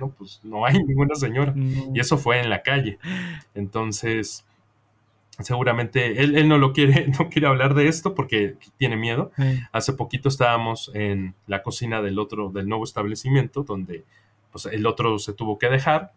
[0.00, 1.54] No, pues no hay ninguna señora.
[1.94, 2.98] Y eso fue en la calle.
[3.54, 4.44] Entonces,
[5.38, 9.30] seguramente él, él, no lo quiere, no quiere hablar de esto porque tiene miedo.
[9.70, 14.04] Hace poquito estábamos en la cocina del otro, del nuevo establecimiento, donde
[14.50, 16.12] pues, el otro se tuvo que dejar.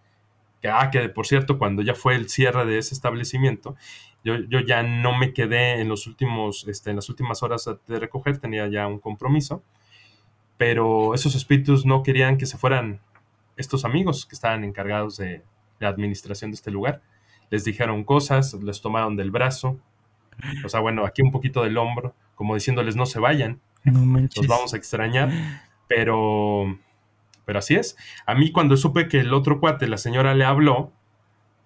[0.63, 3.75] Que, ah, que por cierto, cuando ya fue el cierre de ese establecimiento,
[4.23, 8.37] yo, ya no me quedé en los últimos, este, en las últimas horas de recoger,
[8.37, 9.63] tenía ya un compromiso,
[10.57, 13.01] pero esos espíritus no querían que se fueran
[13.57, 15.43] estos amigos que estaban encargados de
[15.79, 17.01] la administración de este lugar.
[17.49, 19.77] Les dijeron cosas, les tomaron del brazo,
[20.65, 24.47] o sea, bueno, aquí un poquito del hombro, como diciéndoles no se vayan, no nos
[24.47, 25.29] vamos a extrañar,
[25.87, 26.79] pero,
[27.45, 27.97] pero así es.
[28.25, 30.91] A mí cuando supe que el otro cuate, la señora le habló,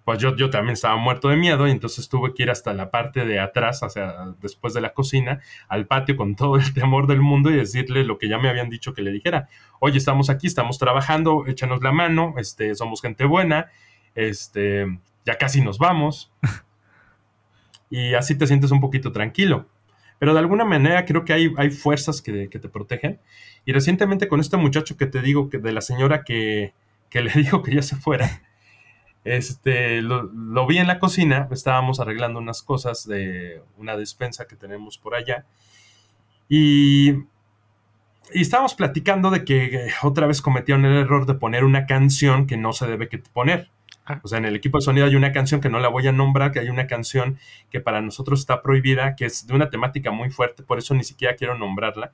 [0.07, 2.91] pues yo, yo también estaba muerto de miedo y entonces tuve que ir hasta la
[2.91, 7.07] parte de atrás, o sea, después de la cocina, al patio con todo el temor
[7.07, 9.49] del mundo y decirle lo que ya me habían dicho que le dijera.
[9.81, 13.69] Oye, estamos aquí, estamos trabajando, échanos la mano, este, somos gente buena,
[14.15, 16.31] este, ya casi nos vamos.
[17.89, 19.67] y así te sientes un poquito tranquilo.
[20.19, 23.19] Pero de alguna manera creo que hay, hay fuerzas que, que te protegen.
[23.65, 26.73] Y recientemente con este muchacho que te digo, que de la señora que,
[27.09, 28.46] que le dijo que ya se fuera,
[29.27, 34.97] este, lo, vi en la cocina, estábamos arreglando unas cosas de una despensa que tenemos
[34.97, 35.45] por allá.
[36.49, 37.11] Y,
[38.33, 42.57] y estábamos platicando de que otra vez cometieron el error de poner una canción que
[42.57, 43.69] no se debe que poner.
[44.05, 44.21] Ah.
[44.23, 46.13] O sea, en el equipo de sonido hay una canción que no la voy a
[46.13, 47.37] nombrar, que hay una canción
[47.69, 51.03] que para nosotros está prohibida, que es de una temática muy fuerte, por eso ni
[51.03, 52.11] siquiera quiero nombrarla.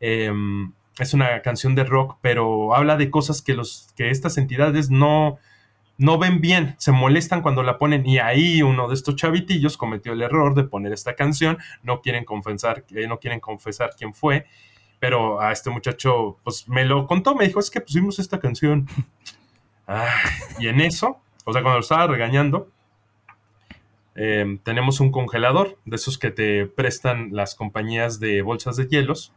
[0.00, 4.90] Em, es una canción de rock, pero habla de cosas que, los, que estas entidades
[4.90, 5.38] no,
[5.98, 10.12] no ven bien, se molestan cuando la ponen y ahí uno de estos chavitillos cometió
[10.12, 14.46] el error de poner esta canción, no quieren confesar, no quieren confesar quién fue,
[14.98, 18.86] pero a este muchacho, pues me lo contó, me dijo, es que pusimos esta canción.
[19.88, 20.08] Ah,
[20.58, 22.68] y en eso, o sea, cuando lo estaba regañando,
[24.16, 29.32] em, tenemos un congelador de esos que te prestan las compañías de bolsas de hielos,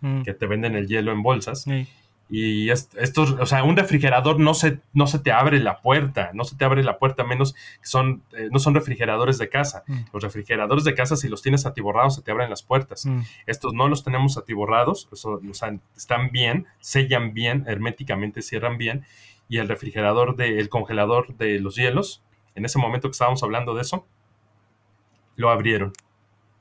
[0.00, 1.62] Mm, que te venden el hielo en bolsas.
[1.62, 1.88] sí.
[2.30, 6.30] Y es- estos, o sea, un refrigerador no se, no se te abre la puerta,
[6.34, 9.82] no se te abre la puerta, menos que son, eh, no son refrigeradores de casa.
[9.86, 9.98] Mm.
[10.12, 13.06] Los refrigeradores de casa, si los tienes atiborrados, se te abren las puertas.
[13.06, 18.76] Mm, Estos no los tenemos atiborrados, eso, o sea, están bien, sellan bien, herméticamente cierran
[18.76, 19.06] bien.
[19.48, 22.22] Y el refrigerador, de, el congelador de los hielos,
[22.54, 24.06] en ese momento que estábamos hablando de eso,
[25.36, 25.92] lo abrieron.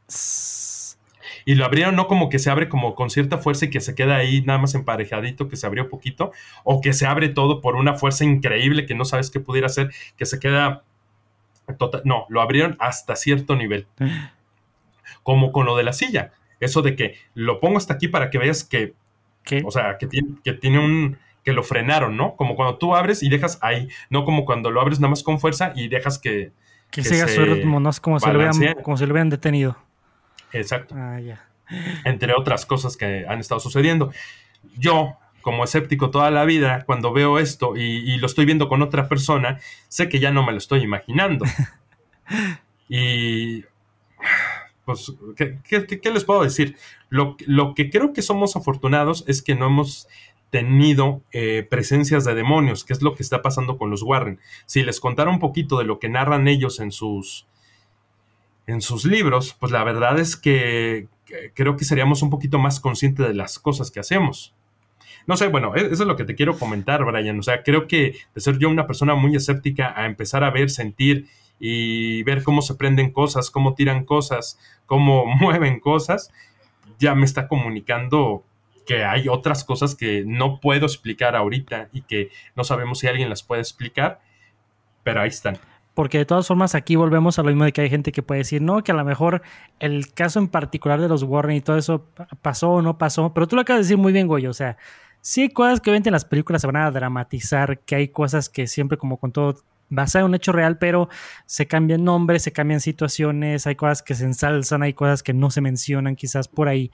[0.07, 0.66] s-
[1.47, 3.95] Y lo abrieron no como que se abre como con cierta fuerza y que se
[3.95, 6.33] queda ahí nada más emparejadito, que se abrió poquito,
[6.65, 9.93] o que se abre todo por una fuerza increíble que no sabes qué pudiera hacer,
[10.17, 10.83] que se queda...
[11.77, 13.87] Total, no, lo abrieron hasta cierto nivel.
[15.23, 16.33] Como con lo de la silla.
[16.59, 18.93] Eso de que lo pongo hasta aquí para que veas que,
[19.45, 19.63] ¿Qué?
[19.65, 21.17] o sea, que tiene, que tiene un...
[21.45, 22.35] que lo frenaron, ¿no?
[22.35, 25.39] Como cuando tú abres y dejas ahí, no como cuando lo abres nada más con
[25.39, 26.51] fuerza y dejas que...
[26.91, 29.13] que que siga se su ritmo, no es como si, lo hubieran, como si lo
[29.13, 29.86] hubieran detenido.
[30.53, 30.95] Exacto.
[30.97, 31.43] Ah, ya.
[32.05, 34.11] entre otras cosas que han estado sucediendo.
[34.77, 38.81] Yo, como escéptico toda la vida, cuando veo esto y, y lo estoy viendo con
[38.81, 41.45] otra persona, sé que ya no me lo estoy imaginando.
[42.89, 43.63] y
[44.85, 46.77] pues, ¿qué, qué- qué- qué les puedo decir?
[47.09, 50.07] Lo, lo que creo que somos afortunados es que no hemos
[50.49, 54.39] tenido eh, presencias de demonios, que es lo que está pasando con los Warren.
[54.65, 57.45] Si les contara un poquito de lo que narran ellos en sus,
[58.67, 61.07] en sus libros, pues la verdad es que,
[61.55, 64.53] creo que seríamos un poquito más conscientes de las cosas que hacemos.
[65.25, 67.39] No sé, bueno, e- eso es lo que te quiero comentar, Brian.
[67.39, 70.69] O sea, creo que de ser yo una persona muy escéptica a empezar a ver,
[70.69, 71.27] sentir
[71.59, 76.31] y ver cómo se prenden cosas, cómo tiran cosas, cómo mueven cosas,
[76.99, 78.43] ya me está comunicando
[78.85, 83.29] que hay otras cosas que no puedo explicar ahorita y que no sabemos si alguien
[83.29, 84.21] las puede explicar,
[85.03, 85.57] pero ahí están.
[85.97, 88.39] Porque de todas formas aquí volvemos a lo mismo de que hay gente que puede
[88.41, 89.41] decir, no, que a lo mejor
[89.79, 93.33] el caso en particular de los Warren y todo eso pa- pasó o no pasó,
[93.33, 94.77] pero tú lo acabas de decir muy bien, Goyo, o sea,
[95.21, 98.47] sí hay cosas que obviamente en las películas se van a dramatizar, que hay cosas
[98.47, 99.55] que siempre como con todo
[99.89, 101.09] basada en un hecho real, pero
[101.47, 105.49] se cambian nombres, se cambian situaciones, hay cosas que se ensalzan, hay cosas que no
[105.49, 106.91] se mencionan quizás por ahí,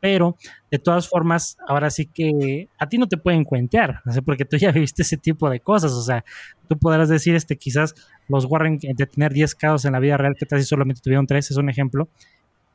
[0.00, 0.36] pero
[0.70, 4.56] de todas formas, ahora sí que a ti no te pueden cuentear, sea, porque tú
[4.56, 6.24] ya viviste ese tipo de cosas, o sea,
[6.68, 7.94] tú podrás decir, este, quizás
[8.28, 11.26] los Warren eh, de tener 10 casos en la vida real, que casi solamente tuvieron
[11.26, 12.08] 3, es un ejemplo,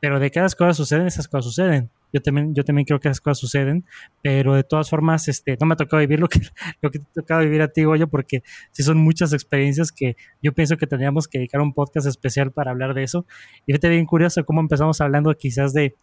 [0.00, 1.90] pero de que esas cosas suceden, esas cosas suceden.
[2.12, 3.84] Yo también, yo también creo que esas cosas suceden,
[4.20, 6.40] pero de todas formas, este, no me ha tocado vivir lo que,
[6.82, 10.16] lo que te ha tocado vivir a ti, Goyo, porque sí son muchas experiencias que
[10.42, 13.24] yo pienso que tendríamos que dedicar un podcast especial para hablar de eso.
[13.64, 15.94] Y fíjate bien curioso cómo empezamos hablando quizás de,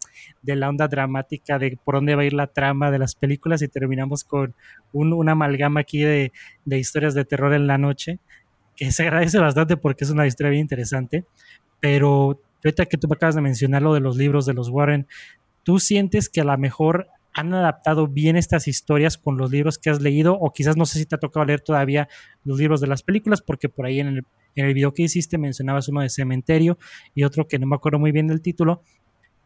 [0.42, 3.62] de la onda dramática, de por dónde va a ir la trama de las películas
[3.62, 4.54] y terminamos con
[4.92, 6.32] un, una amalgama aquí de,
[6.64, 8.18] de historias de terror en la noche,
[8.80, 11.26] que se agradece bastante porque es una historia bien interesante,
[11.80, 15.06] pero ahorita que tú me acabas de mencionar lo de los libros de los Warren,
[15.64, 19.90] ¿tú sientes que a lo mejor han adaptado bien estas historias con los libros que
[19.90, 20.32] has leído?
[20.32, 22.08] O quizás no sé si te ha tocado leer todavía
[22.42, 24.22] los libros de las películas, porque por ahí en el,
[24.54, 26.78] en el video que hiciste mencionabas uno de Cementerio
[27.14, 28.82] y otro que no me acuerdo muy bien del título,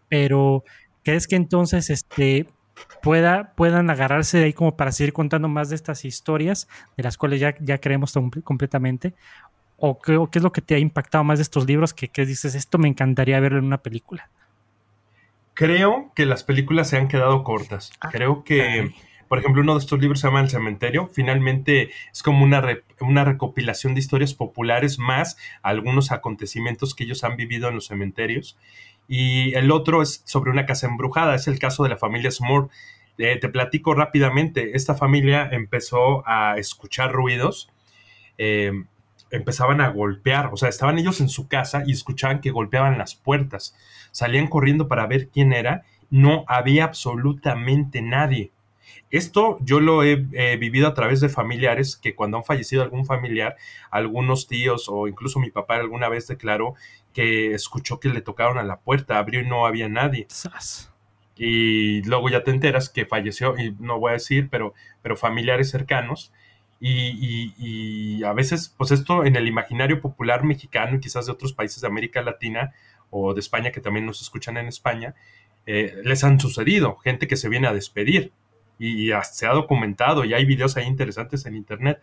[0.08, 0.62] pero
[1.02, 2.46] ¿crees que entonces este,
[3.02, 7.16] pueda, puedan agarrarse de ahí como para seguir contando más de estas historias, de las
[7.18, 9.14] cuales ya, ya creemos completamente?
[9.76, 12.08] ¿O qué, o qué es lo que te ha impactado más de estos libros que,
[12.08, 14.30] que dices, esto me encantaría verlo en una película?
[15.54, 17.92] Creo que las películas se han quedado cortas.
[18.00, 18.92] Ah, Creo que,
[19.28, 21.08] por ejemplo, uno de estos libros se llama El Cementerio.
[21.12, 27.22] Finalmente es como una, re- una recopilación de historias populares más algunos acontecimientos que ellos
[27.22, 28.58] han vivido en los cementerios.
[29.08, 31.34] Y el otro es sobre una casa embrujada.
[31.34, 32.68] Es el caso de la familia Smore.
[33.18, 34.76] Eh, te platico rápidamente.
[34.76, 37.70] Esta familia empezó a escuchar ruidos.
[38.38, 38.72] eh,
[39.30, 43.16] empezaban a golpear, o sea, estaban ellos en su casa y escuchaban que golpeaban las
[43.16, 43.76] puertas.
[44.12, 45.84] Salían corriendo para ver quién era.
[46.10, 48.52] No había absolutamente nadie.
[49.10, 50.16] Esto yo lo he
[50.58, 53.56] vivido a través de familiares que cuando han fallecido algún familiar,
[53.90, 56.74] algunos tíos o incluso mi papá alguna vez declaró
[57.14, 60.26] que escuchó que le tocaron a la puerta, abrió y no había nadie.
[60.28, 60.90] Sas.
[61.36, 65.70] Y luego ya te enteras que falleció, y no voy a decir, pero, pero familiares
[65.70, 66.32] cercanos.
[66.80, 67.54] Y, y-
[68.18, 71.80] y a veces, pues esto en el imaginario popular mexicano y quizás de otros países
[71.80, 72.74] de América Latina
[73.10, 75.14] o de España que también nos escuchan en España,
[75.66, 78.32] eh, les han sucedido, gente que se viene a despedir
[78.78, 82.00] y, y se ha documentado y hay videos ahí interesantes en internet.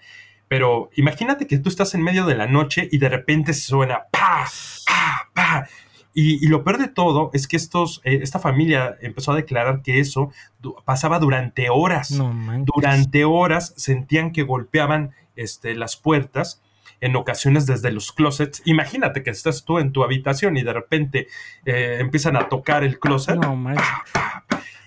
[0.52, 4.46] Pero imagínate que tú estás en medio de la noche y de repente suena pa,
[4.86, 5.68] pa, pa.
[6.14, 10.02] Y, lo peor de todo es que estos, eh, esta familia empezó a declarar que
[10.02, 10.34] eso
[10.84, 12.20] pasaba durante horas.
[12.66, 16.62] durante horas sentían que golpeaban este, las puertas
[17.00, 18.62] en ocasiones desde los closets.
[18.66, 21.28] Imagínate que estás tú en tu habitación y de repente
[21.66, 23.40] eh, empiezan a tocar el closet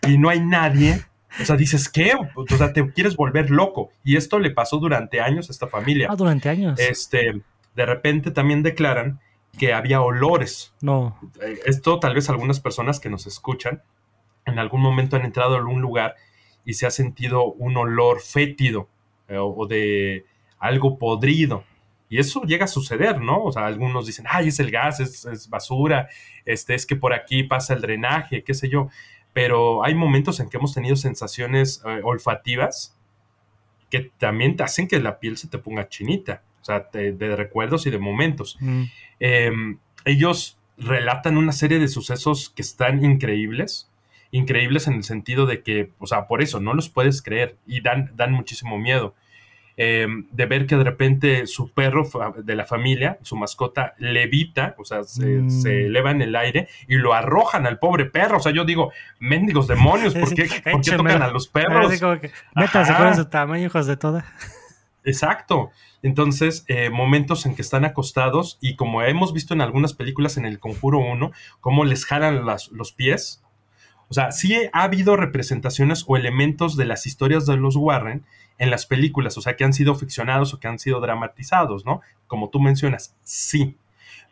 [0.07, 1.07] y no hay nadie.
[1.41, 2.13] O sea, dices, ¿qué?
[2.35, 3.91] O sea, te quieres volver loco.
[4.05, 6.09] Y esto le pasó durante años a esta familia.
[6.11, 6.79] Ah, durante años.
[6.79, 7.43] Este,
[7.75, 9.21] de repente también declaran
[9.59, 10.75] que había olores.
[10.81, 11.19] No.
[11.43, 13.83] Eh, esto tal vez algunas personas que nos escuchan
[14.47, 16.17] en algún momento han entrado a algún lugar
[16.65, 18.89] y se ha sentido un olor fétido
[19.29, 20.27] eh, o de
[20.59, 21.65] algo podrido.
[22.09, 23.43] Y eso llega a suceder, ¿no?
[23.43, 26.09] O sea, algunos dicen, ay, es el gas, es, basura,
[26.45, 28.89] este, es que por aquí pasa el drenaje, qué sé yo.
[29.35, 32.97] Pero hay momentos en que hemos tenido sensaciones eh, olfativas
[33.91, 37.87] que también te hacen que la piel se te ponga chinita o sea, de, recuerdos
[37.87, 38.57] y de momentos.
[38.59, 38.85] Mm.
[39.21, 43.91] Em, ellos relatan una serie de sucesos que están increíbles,
[44.31, 47.83] increíbles en el sentido de que, o sea, por eso no los puedes creer y
[47.83, 49.15] dan, dan muchísimo miedo.
[49.77, 54.85] Em, de ver que de repente su perro de la familia, su mascota, levita, o
[54.85, 55.67] sea, se, mm.
[55.67, 58.37] eleva en el aire y lo arrojan al pobre perro.
[58.37, 60.49] O sea, yo digo, mendigos demonios, ¿por qué,
[60.97, 61.93] tocan a los perros?
[62.55, 64.25] métanse con su tamaño, hijos de toda.
[65.05, 65.73] Exacto.
[66.03, 70.45] Entonces, eh, momentos en que están acostados y como hemos visto en algunas películas en
[70.45, 73.44] el Conjuro 1, cómo les jalan los pies.
[74.15, 78.23] O sea, sí ha habido representaciones o elementos de las historias de los Warren
[78.59, 82.01] en las películas, o sea, que han sido ficcionados o que han sido dramatizados, ¿no?
[82.29, 83.77] Como tú mencionas, sí.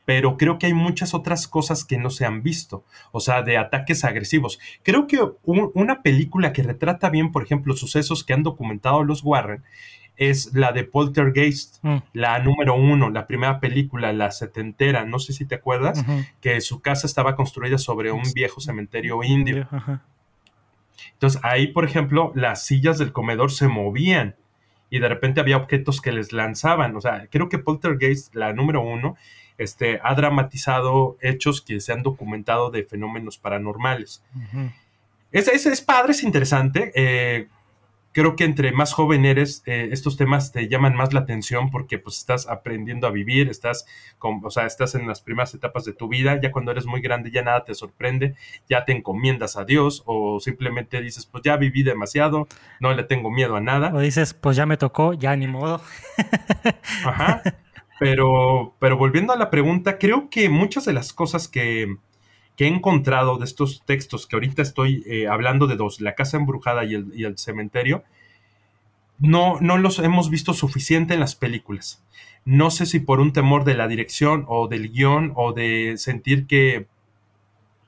[0.05, 3.59] Pero creo que hay muchas otras cosas que no se han visto, o sea, de
[3.59, 4.61] ataques agresivos.
[4.85, 9.65] Creo que una película que retrata bien, por ejemplo, sucesos que han documentado los Warren
[10.17, 11.97] es la de Poltergeist, mm.
[12.13, 16.05] la número uno, la primera película, la setentera, no sé si te acuerdas,
[16.41, 19.69] que su casa estaba construida sobre un viejo cementerio indio.
[21.15, 24.37] Entonces ahí, por ejemplo, las sillas del comedor se movían
[24.91, 26.95] y de repente había objetos que les lanzaban.
[26.97, 29.17] O sea, creo que Poltergeist, la número uno,
[29.57, 34.23] este, ha dramatizado hechos que se han documentado de fenómenos paranormales.
[35.31, 36.93] ese, es padre, es interesante.
[36.95, 37.49] Eh,
[38.13, 41.99] creo que entre más joven eres, eh, estos temas te llaman más la atención porque
[41.99, 43.87] pues estás aprendiendo a vivir, estás,
[44.19, 47.01] con, o sea, estás en las primeras etapas de tu vida, ya cuando eres muy
[47.01, 48.35] grande ya nada te sorprende,
[48.69, 52.47] ya te encomiendas a Dios o simplemente dices, pues ya viví demasiado,
[52.81, 53.93] no le tengo miedo a nada.
[53.95, 55.81] O dices, pues ya me tocó, ya ni modo.
[57.05, 57.43] Ajá.
[57.99, 61.99] Pero, pero volviendo a la pregunta, creo que muchas de las cosas que,
[62.57, 66.37] que he encontrado de estos textos que ahorita estoy eh, hablando de dos, la casa
[66.37, 68.05] embrujada y el, cementerio,
[69.19, 72.03] no, no los hemos visto suficiente en las películas.
[72.45, 76.47] No sé si por un temor de la dirección o del guion o de sentir
[76.47, 76.87] que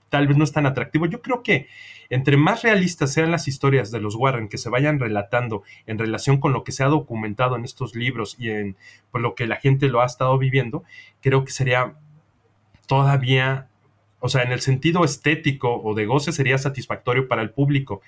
[0.08, 1.06] tal vez no es tan atractivo.
[1.06, 1.66] Yo creo que
[2.08, 6.38] entre más realistas sean las historias de los Warren que se vayan relatando en relación
[6.38, 8.76] con lo que se ha documentado en estos libros y en
[9.10, 10.84] por lo que la gente lo ha estado viviendo,
[11.20, 11.94] creo que sería
[12.86, 13.68] todavía
[14.24, 18.00] o sea, en el sentido estético o de goce sería satisfactorio para el público,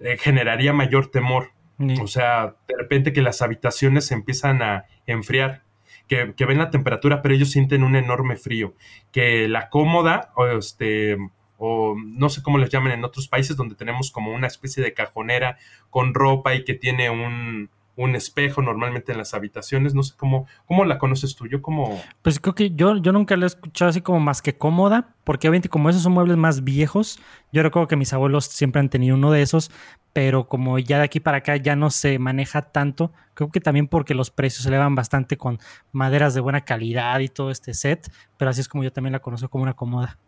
[0.00, 1.52] eh, generaría mayor temor.
[2.00, 5.62] O sea, de repente que las habitaciones se empiezan a enfriar,
[6.08, 8.74] que, ven la temperatura, pero ellos sienten un enorme frío,
[9.12, 11.16] que la cómoda, o este,
[11.58, 14.94] o no sé cómo les llaman en otros países donde tenemos como una especie de
[14.94, 15.58] cajonera
[15.90, 19.94] con ropa y que tiene un, un espejo normalmente en las habitaciones.
[19.94, 21.46] No sé cómo, cómo la conoces tú.
[21.46, 22.00] Yo como...
[22.22, 25.48] Pues creo que yo, yo nunca la he escuchado así como más que cómoda, porque
[25.48, 27.18] obviamente como esos son muebles más viejos,
[27.52, 29.70] yo recuerdo que mis abuelos siempre han tenido uno de esos,
[30.12, 33.88] pero como ya de aquí para acá ya no se maneja tanto, creo que también
[33.88, 35.58] porque los precios se elevan bastante con
[35.92, 39.20] maderas de buena calidad y todo este set, pero así es como yo también la
[39.20, 40.18] conozco como una cómoda.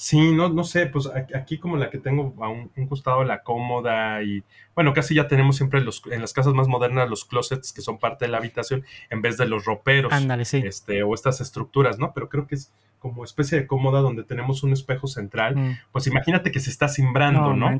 [0.00, 4.22] Sí, no, no sé, pues aquí como la que tengo a un, costado la cómoda
[4.22, 4.42] y
[4.74, 7.98] bueno, casi ya tenemos siempre los, en las casas más modernas los closets que son
[7.98, 10.10] parte de la habitación en vez de los roperos.
[10.10, 10.62] Ándale, sí.
[10.64, 12.14] Este, o estas estructuras, ¿no?
[12.14, 15.56] Pero creo que es como especie de cómoda donde tenemos un espejo central.
[15.56, 15.78] Mm.
[15.92, 17.78] Pues imagínate que se está simbrando, ¿no?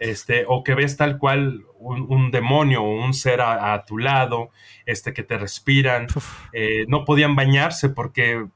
[0.00, 4.50] Este, o que ves tal cual un, demonio o un ser a, tu lado,
[4.84, 6.08] este, que te respiran.
[6.52, 8.46] Eh, no podían bañarse porque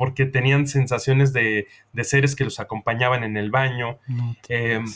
[0.00, 1.66] porque tenían sensaciones de,
[2.04, 3.98] seres que los acompañaban en el baño.
[4.48, 4.86] Em,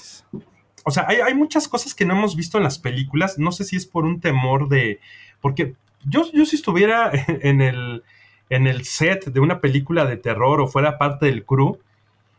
[0.83, 3.39] o sea, hay, muchas cosas que no hemos visto en las películas.
[3.39, 5.01] No sé si es por un temor de.
[5.43, 5.75] Porque
[6.07, 8.03] yo, yo si estuviera en el,
[8.49, 11.79] en el set de una película de terror o fuera parte del crew,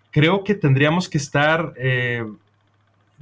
[0.10, 1.76] creo que tendríamos que estar.
[1.78, 2.26] Eh,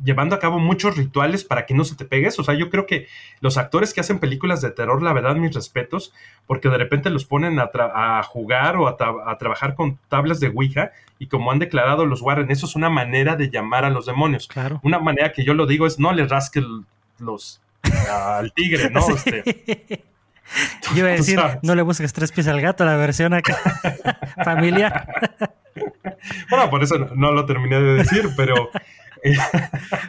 [0.03, 2.39] llevando a cabo muchos rituales para que no se te pegues.
[2.39, 3.07] O sea, yo creo que
[3.41, 6.13] los actores que hacen películas de terror, la verdad, mis respetos,
[6.47, 11.27] porque de repente los ponen a, jugar o a, trabajar con tablas de Ouija y
[11.27, 14.47] como han declarado los Warren, eso es una manera de llamar a los demonios.
[14.47, 14.79] Claro.
[14.83, 16.63] Una manera que yo lo digo es no le rasque
[17.19, 17.61] los
[18.09, 19.01] al tigre, ¿no?
[19.15, 20.03] Este,
[20.93, 23.57] yo iba a decir, no le busques tres pies al gato, la versión acá
[24.43, 25.07] familiar.
[26.49, 28.69] bueno, por eso no lo terminé de decir, pero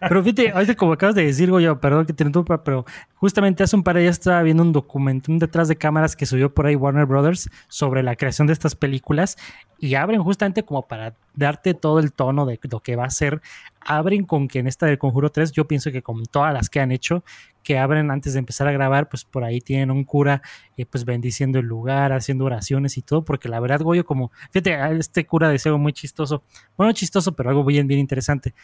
[0.09, 2.85] pero fíjate, ahorita como acabas de decir, Goyo, perdón que te interrumpa, pero
[3.15, 6.53] justamente hace un par de días estaba viendo un documento, detrás de cámaras que subió
[6.53, 9.37] por ahí Warner Brothers sobre la creación de estas películas
[9.79, 13.41] y abren justamente como para darte todo el tono de lo que va a ser.
[13.81, 16.81] Abren con que en esta del Conjuro 3, yo pienso que como todas las que
[16.81, 17.23] han hecho,
[17.63, 20.43] que abren antes de empezar a grabar, pues por ahí tienen un cura
[20.77, 24.99] eh, pues bendiciendo el lugar, haciendo oraciones y todo, porque la verdad, Goyo, como, fíjate,
[24.99, 26.43] este cura decía algo muy chistoso,
[26.77, 28.55] bueno, chistoso, pero algo bien, bien interesante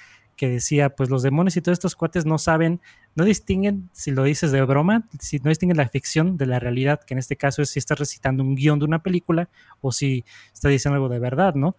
[0.41, 2.80] que decía, pues los demonios y todos estos cuates no saben,
[3.14, 6.99] no distinguen si lo dices de broma, si no distinguen la ficción de la realidad,
[7.07, 9.51] que en este caso es si estás recitando un guion de una película
[9.82, 11.76] o si estás diciendo algo de verdad, ¿no?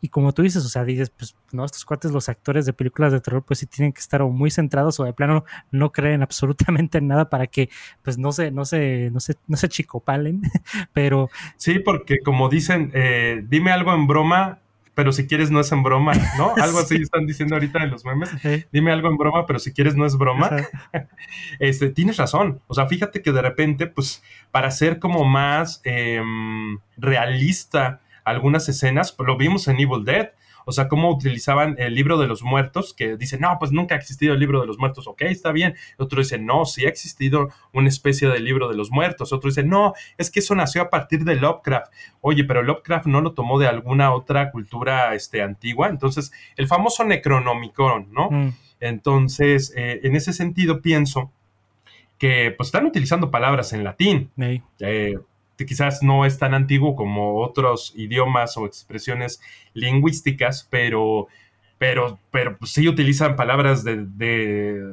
[0.00, 3.10] Y como tú dices, o sea, dices, pues no, estos cuates, los actores de películas
[3.10, 6.22] de terror, pues sí tienen que estar o muy centrados o de plano no creen
[6.22, 7.68] absolutamente en nada para que,
[8.02, 10.40] pues no se, no se, no se, no se chicopalen,
[10.92, 11.30] pero...
[11.56, 14.60] Sí, porque como dicen, eh, dime algo en broma
[14.94, 16.54] pero si quieres no es en broma, ¿no?
[16.62, 18.30] Algo así están diciendo ahorita en los memes.
[18.72, 20.50] Dime algo en broma, pero si quieres no es broma.
[21.58, 22.60] este, tienes razón.
[22.66, 29.12] O sea, fíjate que de repente, pues, para ser como más em, realista algunas escenas,
[29.12, 30.30] pues, lo vimos en Evil Dead
[30.64, 33.98] o sea, cómo utilizaban el libro de los muertos, que dicen, no, pues nunca ha
[33.98, 35.74] existido el libro de los muertos, ok, está bien.
[35.98, 39.32] Otro dice, no, sí ha existido una especie de libro de los muertos.
[39.32, 41.92] Otro dice, no, es que eso nació a partir de Lovecraft.
[42.20, 45.88] Oye, pero Lovecraft no lo tomó de alguna otra cultura este, antigua.
[45.88, 48.30] Entonces, el famoso Necronomicon, ¿no?
[48.30, 48.54] Mm.
[48.80, 51.32] Entonces, eh, en ese sentido, pienso
[52.18, 54.30] que pues están utilizando palabras en latín.
[54.80, 55.18] Eh,
[55.56, 59.40] quizás no es tan antiguo como otros idiomas o expresiones
[59.72, 61.28] lingüísticas, pero,
[61.78, 64.04] pero, pero pues sí utilizan palabras de,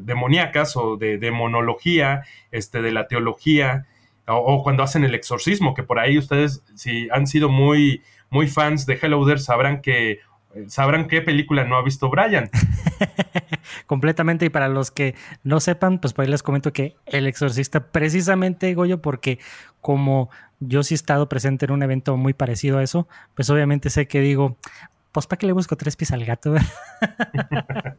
[0.01, 3.87] demoníacas o de demonología, este, de la teología,
[4.27, 8.85] o, cuando hacen el exorcismo, que por ahí ustedes, si han sido muy, muy fans
[8.85, 10.19] de Hello There, sabrán que
[10.67, 12.49] sabrán qué película no ha visto Brian.
[13.85, 17.91] Completamente, y para los que no sepan, pues por ahí les comento que El Exorcista,
[17.91, 19.39] precisamente, Goyo, porque
[19.79, 20.29] como
[20.61, 24.07] yo sí he estado presente en un evento muy parecido a eso, pues obviamente sé
[24.07, 24.57] que digo,
[25.11, 26.55] pues ¿para qué le busco tres pies al gato?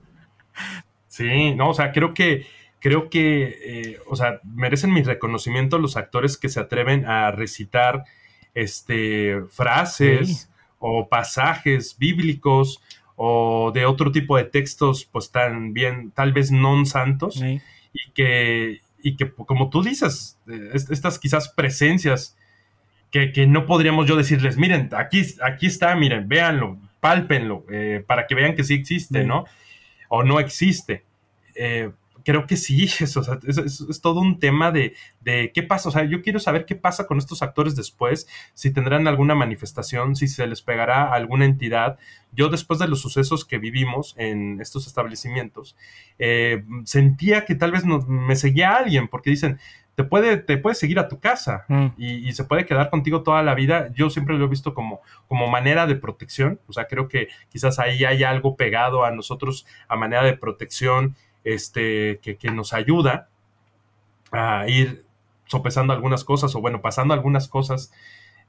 [1.08, 2.46] sí, no, o sea, creo que,
[2.78, 8.04] creo que, eh, o sea, merecen mi reconocimiento los actores que se atreven a recitar
[8.54, 10.48] este, frases
[10.78, 12.80] o pasajes bíblicos
[13.16, 17.42] o de otro tipo de textos, pues también tal vez non santos,
[17.92, 22.36] y que, y que, como tú dices, eh, estas quizás presencias
[23.12, 28.34] que, no podríamos yo decirles, miren, aquí, aquí está, miren, véanlo, pálpenlo, eh, para que
[28.34, 29.44] vean que sí existe, ¿no?
[30.08, 31.04] O no existe.
[31.54, 31.90] Eh,
[32.24, 34.94] creo que sí, eso, es, todo un tema de,
[35.24, 39.06] qué pasa, o sea, yo quiero saber qué pasa con estos actores después, si tendrán
[39.08, 41.98] alguna manifestación, si se les pegará a alguna entidad.
[42.34, 45.76] Yo después de los sucesos que vivimos en estos establecimientos,
[46.18, 49.58] eh, sentía que tal vez me seguía alguien, porque dicen,
[49.94, 51.86] te puede, te puede seguir a tu casa mm.
[51.98, 53.92] y, se puede quedar contigo toda la vida.
[53.92, 56.60] Yo siempre lo he visto como, como manera de protección.
[56.66, 61.14] O sea, creo que quizás ahí hay algo pegado a nosotros a manera de protección
[61.44, 63.28] este, que, nos ayuda
[64.30, 65.04] a ir
[65.46, 67.92] sopesando algunas cosas o bueno, pasando algunas cosas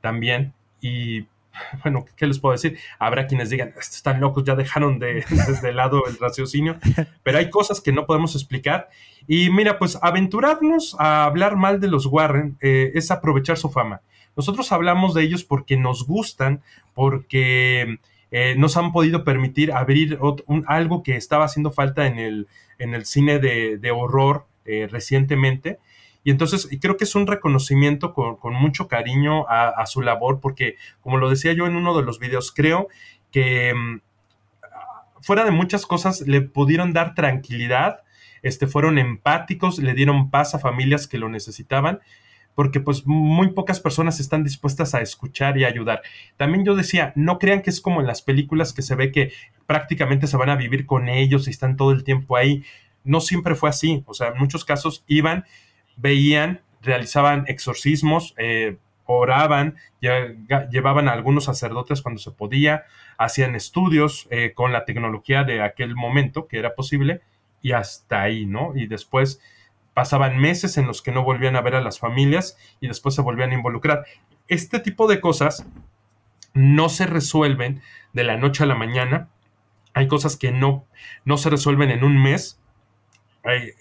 [0.01, 0.53] también.
[0.81, 1.27] Y
[1.83, 2.77] bueno, ¿qué les puedo decir?
[2.99, 5.25] Habrá quienes digan, están locos, ya dejaron de,
[5.61, 6.77] de, lado el raciocinio,
[7.23, 8.89] pero hay cosas que no podemos explicar.
[9.27, 14.01] Y mira, pues aventurarnos a hablar mal de los Warren eh, es aprovechar su fama.
[14.35, 16.61] Nosotros hablamos de ellos porque nos gustan,
[16.93, 17.99] porque
[18.36, 20.17] eh, nos han podido permitir abrir
[20.65, 22.47] algo que estaba haciendo falta en el,
[22.79, 25.77] en el cine de, horror eh, recientemente.
[26.23, 31.17] Y entonces creo que es un reconocimiento con, mucho cariño a, su labor, porque como
[31.17, 32.88] lo decía yo en uno de los videos, creo
[33.31, 34.01] que mm,
[35.21, 37.99] fuera de muchas cosas le pudieron dar tranquilidad,
[38.41, 41.99] este, fueron empáticos, le dieron paz a familias que lo necesitaban,
[42.55, 46.01] porque pues muy pocas personas están dispuestas a escuchar y ayudar.
[46.37, 49.31] También yo decía, no crean que es como en las películas que se ve que
[49.65, 52.63] prácticamente se van a vivir con ellos y están todo el tiempo ahí.
[53.03, 55.45] No siempre fue así, o sea, en muchos casos iban
[55.95, 59.75] veían, realizaban exorcismos, eh, oraban,
[60.71, 62.85] llevaban a algunos sacerdotes cuando se podía,
[63.17, 67.21] hacían estudios eh, con la tecnología de aquel momento que era posible
[67.61, 68.73] y hasta ahí, ¿no?
[68.75, 69.41] Y después
[69.93, 73.21] pasaban meses en los que no volvían a ver a las familias y después se
[73.21, 74.05] volvían a involucrar.
[74.47, 75.65] Este tipo de cosas
[76.53, 77.81] no se resuelven
[78.13, 79.29] de la noche a la mañana.
[79.93, 80.85] Hay cosas que no,
[81.25, 82.59] no se resuelven en un mes.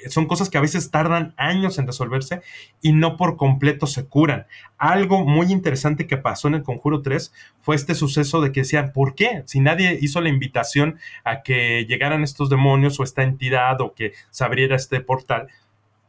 [0.08, 2.42] son cosas que a veces tardan años en resolverse
[2.80, 4.46] y no por completo se curan.
[4.76, 8.92] Algo muy interesante que pasó en el Conjuro 3 fue este suceso de que decían,
[8.92, 9.42] ¿por qué?
[9.46, 14.12] Si nadie hizo la invitación a que llegaran estos demonios o esta entidad o que
[14.30, 15.48] se abriera este portal,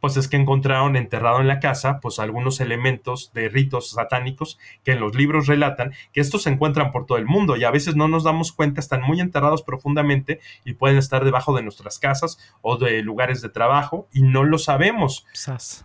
[0.04, 4.92] pues es que encontraron enterrado en la casa pues algunos elementos de ritos satánicos que
[4.92, 7.96] en los libros relatan que estos se encuentran por todo el mundo y a veces
[7.96, 12.38] no nos damos cuenta, están muy enterrados profundamente y pueden estar debajo de nuestras casas
[12.62, 15.26] o de lugares de trabajo y no lo sabemos.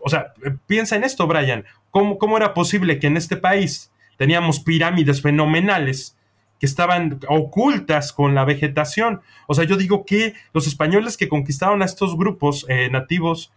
[0.00, 0.32] O sea,
[0.66, 6.16] piensa en esto, Brian, ¿cómo, cómo era posible que en este país teníamos pirámides fenomenales?
[6.58, 9.20] que estaban ocultas con la vegetación.
[9.46, 13.52] O sea, yo digo que los españoles que conquistaron a estos grupos eh, nativos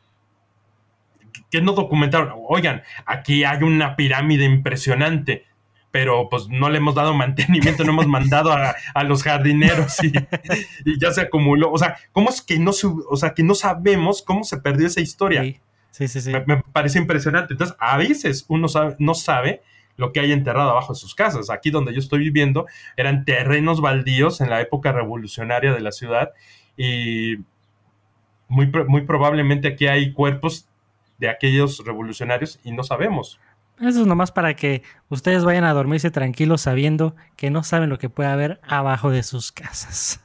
[1.49, 2.33] que no documentaron.
[2.47, 5.45] Oigan, aquí hay una pirámide impresionante,
[5.91, 11.11] pero pues no le hemos dado mantenimiento, no hemos mandado a, los jardineros y, ya
[11.11, 11.71] se acumuló.
[11.71, 12.71] O sea, ¿cómo es que no,
[13.09, 15.43] o sea, que no sabemos cómo se perdió esa historia?
[15.91, 16.31] Sí, sí, sí.
[16.45, 17.53] Me, parece impresionante.
[17.53, 18.67] Entonces, a veces uno
[18.97, 19.61] no sabe
[19.97, 21.49] lo que hay enterrado abajo de sus casas.
[21.49, 22.65] Aquí donde yo estoy viviendo
[22.95, 26.31] eran terrenos baldíos en la época revolucionaria de la ciudad
[26.77, 27.37] y
[28.47, 30.67] muy, muy probablemente aquí hay cuerpos
[31.21, 33.39] de aquellos revolucionarios y no sabemos.
[33.79, 37.99] Eso es nomás para que ustedes vayan a dormirse tranquilos sabiendo que no saben lo
[37.99, 40.19] que puede haber abajo de sus casas.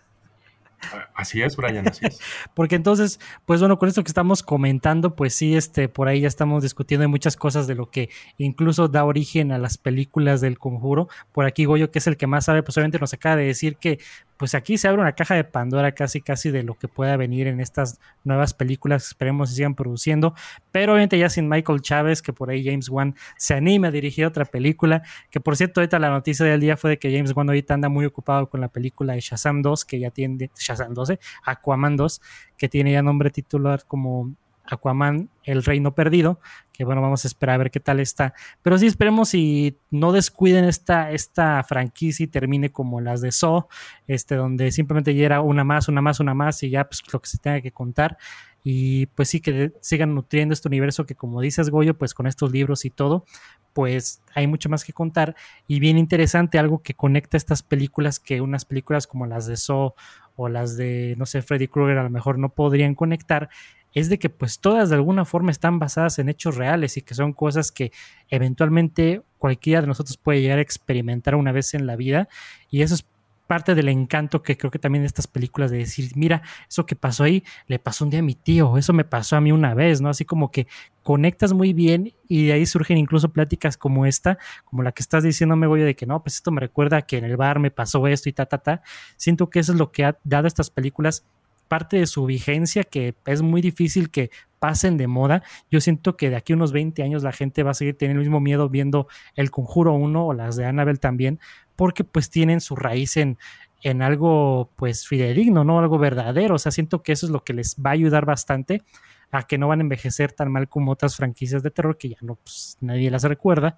[1.15, 2.19] Así es, Brian, así es.
[2.55, 6.29] Porque entonces, pues bueno, con esto que estamos comentando, pues sí, este, por ahí ya
[6.29, 11.09] estamos discutiendo muchas cosas de lo que incluso da origen a las películas del conjuro.
[11.33, 13.77] Por aquí Goyo, que es el que más sabe, pues obviamente nos acaba de decir
[13.77, 13.99] que
[14.37, 17.47] pues aquí se abre una caja de Pandora casi casi de lo que pueda venir
[17.47, 20.35] en estas nuevas películas que esperemos se sigan produciendo,
[20.73, 24.27] pero obviamente ya sin Michael Chávez, que por ahí James Wan se anime a dirigir
[24.27, 27.49] otra película, que por cierto ahorita la noticia del día fue de que James Wan
[27.49, 31.11] ahorita anda muy ocupado con la película de Shazam 2, que ya tiene, Shazam 2,
[31.11, 31.19] ¿eh?
[31.45, 32.21] Aquaman 2,
[32.57, 34.35] que tiene ya nombre titular como
[34.69, 36.41] Aquaman, El Reino Perdido,
[36.77, 38.35] que bueno, vamos a esperar a ver qué tal está.
[38.63, 43.69] Pero sí esperemos si no descuiden esta, esta franquicia y termine como las de So,
[44.07, 47.21] este, donde simplemente ya era una más, una más, una más y ya pues lo
[47.21, 48.19] que se tenga que contar.
[48.63, 52.51] Y pues sí que sigan nutriendo este universo que como dices Goyo, pues con estos
[52.51, 53.25] libros y todo,
[53.73, 55.35] pues hay mucho más que contar.
[55.67, 59.95] Y bien interesante, algo que conecta estas películas que unas películas como las de So
[60.35, 63.49] o las de, no sé, Freddy Krueger a lo mejor no podrían conectar,
[63.97, 67.15] es de que pues todas de alguna forma están basadas en hechos reales y que
[67.15, 67.93] son cosas que
[68.29, 72.29] eventualmente cualquiera de nosotros puede llegar a experimentar una vez en la vida
[72.71, 73.07] y eso es
[73.47, 76.95] parte del encanto que creo que también de estas películas de decir, mira, eso que
[76.95, 79.73] pasó ahí le pasó un día a mi tío, eso me pasó a mí una
[79.73, 80.11] vez, ¿no?
[80.11, 80.67] Así como que
[81.03, 84.37] conectas muy bien y de ahí surgen incluso pláticas como esta,
[84.67, 87.25] como la que estás diciéndome, voy de que no, pues esto me recuerda que en
[87.25, 88.83] el bar me pasó esto y ta, ta, ta.
[89.17, 91.25] Siento que eso es lo que ha dado a estas películas
[91.69, 95.43] parte de su vigencia que es muy difícil que pasen de moda.
[95.71, 98.21] Yo siento que de aquí a unos 20 años la gente va a seguir teniendo
[98.21, 101.39] el mismo miedo viendo El Conjuro 1 o las de Annabelle también,
[101.77, 103.39] porque pues tienen su raíz en,
[103.83, 105.79] en algo pues fidedigno, ¿no?
[105.79, 106.57] Algo verdadero.
[106.57, 108.83] O sea, siento que eso es lo que les va a ayudar bastante
[109.31, 112.17] a que no van a envejecer tan mal como otras franquicias de terror que ya
[112.21, 113.77] no, pues, nadie las recuerda.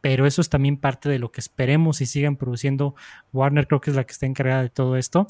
[0.00, 2.94] Pero eso es también parte de lo que esperemos y sigan produciendo.
[3.32, 5.26] Warner creo que es la que está encargada de todo esto.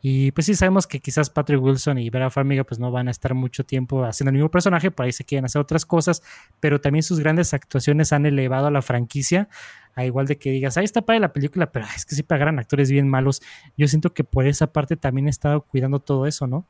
[0.00, 3.10] Y pues sí sabemos que quizás Patrick Wilson y Vera Farmiga pues no van a
[3.10, 6.22] estar mucho tiempo haciendo el mismo personaje, por ahí se quieren hacer otras cosas,
[6.60, 9.48] pero también sus grandes actuaciones han elevado a la franquicia,
[9.94, 12.58] a igual de que digas, ahí está para la película, pero es que sí pagarán
[12.58, 13.42] actores bien malos.
[13.76, 16.66] Yo siento que por esa parte también he estado cuidando todo eso, ¿no?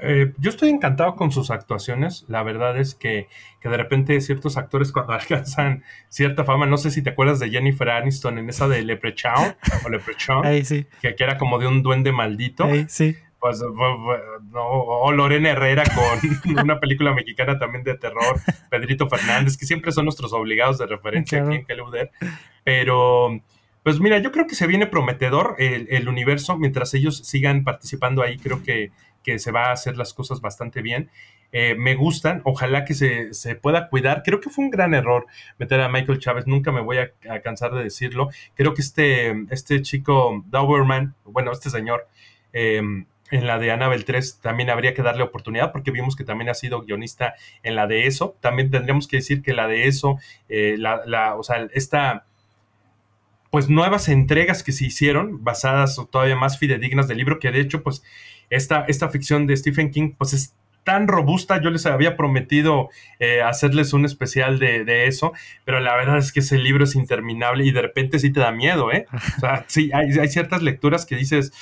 [0.00, 2.24] Eh, yo estoy encantado con sus actuaciones.
[2.28, 3.28] La verdad es que,
[3.62, 7.90] de repente ciertos actores cuando alcanzan cierta fama, no sé si te acuerdas de Jennifer
[7.90, 9.54] Aniston en esa de Leprechaun
[9.84, 10.42] o Leprechaun,
[11.02, 12.68] que, era como de un duende maldito.
[13.40, 19.92] Pues, o Lorena Herrera con una película mexicana también de terror, Pedrito Fernández, que siempre
[19.92, 22.10] son nuestros obligados de referencia aquí en Keleuder.
[22.64, 23.40] Pero,
[23.84, 28.22] pues mira, yo creo que se viene prometedor el, el universo mientras ellos sigan participando
[28.22, 28.38] ahí.
[28.38, 28.90] Creo que
[29.28, 31.10] que se va a hacer las cosas bastante bien.
[31.52, 34.22] Eh, me gustan, ojalá que se, pueda cuidar.
[34.24, 35.26] Creo que fue un gran error
[35.58, 37.12] meter a Michael Chávez, nunca me voy a,
[37.42, 38.30] cansar de decirlo.
[38.54, 42.08] Creo que este, este chico Doberman, bueno, este señor,
[42.54, 46.48] em, en la de Annabelle 3 también habría que darle oportunidad porque vimos que también
[46.48, 48.34] ha sido guionista en la de eso.
[48.40, 50.18] También tendríamos que decir que la de eso,
[50.48, 52.24] eh, la, la, o sea, esta
[53.50, 57.60] pues nuevas entregas que se hicieron, basadas o todavía más fidedignas del libro, que de
[57.60, 58.02] hecho, pues
[58.50, 60.54] esta, esta ficción de Stephen King, pues es
[60.88, 62.88] tan robusta, yo les había prometido
[63.18, 65.34] eh, hacerles un especial de, eso,
[65.66, 68.52] pero la verdad es que ese libro es interminable y de repente sí te da
[68.52, 69.06] miedo, ¿eh?
[69.36, 71.52] O sea, sí, hay, hay ciertas lecturas que dices,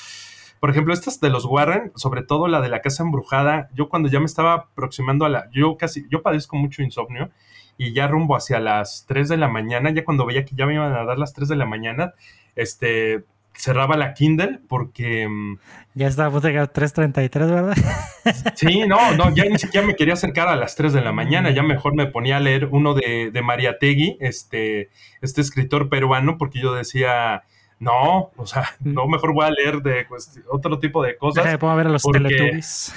[0.60, 4.08] por ejemplo, estas de los Warren, sobre todo la de la casa embrujada, yo cuando
[4.08, 7.30] ya me estaba aproximando a la, yo casi, yo padezco mucho insomnio
[7.76, 10.74] y ya rumbo hacia las 3 de la mañana, ya cuando veía que ya me
[10.74, 12.14] iban a dar las 3 de la mañana,
[12.54, 13.24] este,
[13.56, 15.26] cerraba la Kindle porque...
[15.28, 15.58] Mm,
[15.94, 17.76] ya está a 3.33, ¿verdad?
[18.56, 21.50] Sí, no, no, ya ni siquiera me quería acercar a las 3 de la mañana,
[21.50, 24.90] ya mejor me ponía a leer uno de, de María Tegui, este,
[25.22, 27.44] este escritor peruano, porque yo decía,
[27.78, 31.44] no, o sea, no, mejor voy a leer de pues, otro tipo de cosas.
[31.44, 32.94] Deja ver a los Teletubbies.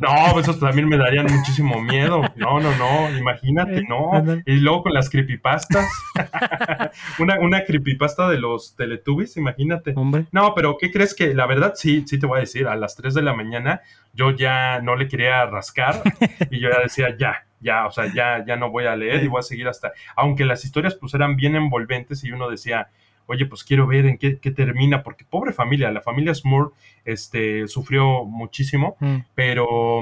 [0.00, 2.22] No, eso también me darían muchísimo miedo.
[2.36, 4.10] No, no, no, imagínate, no.
[4.46, 5.86] Y luego con las creepypastas.
[7.18, 9.94] una, una creepypasta de los Teletubbies, imagínate.
[10.32, 11.34] No, pero ¿qué crees que?
[11.34, 13.80] La verdad, sí, sí te voy a decir, a las 3 de la mañana
[14.12, 16.02] yo ya no le quería rascar
[16.50, 19.28] y yo ya decía, ya, ya, o sea, ya, ya no voy a leer y
[19.28, 19.92] voy a seguir hasta.
[20.16, 22.88] Aunque las historias pues eran bien envolventes y uno decía,
[23.26, 26.72] oye, pues quiero ver en qué, termina, porque pobre familia, la familia Smurr
[27.04, 29.16] este, sufrió muchísimo, mm.
[29.34, 29.98] pero,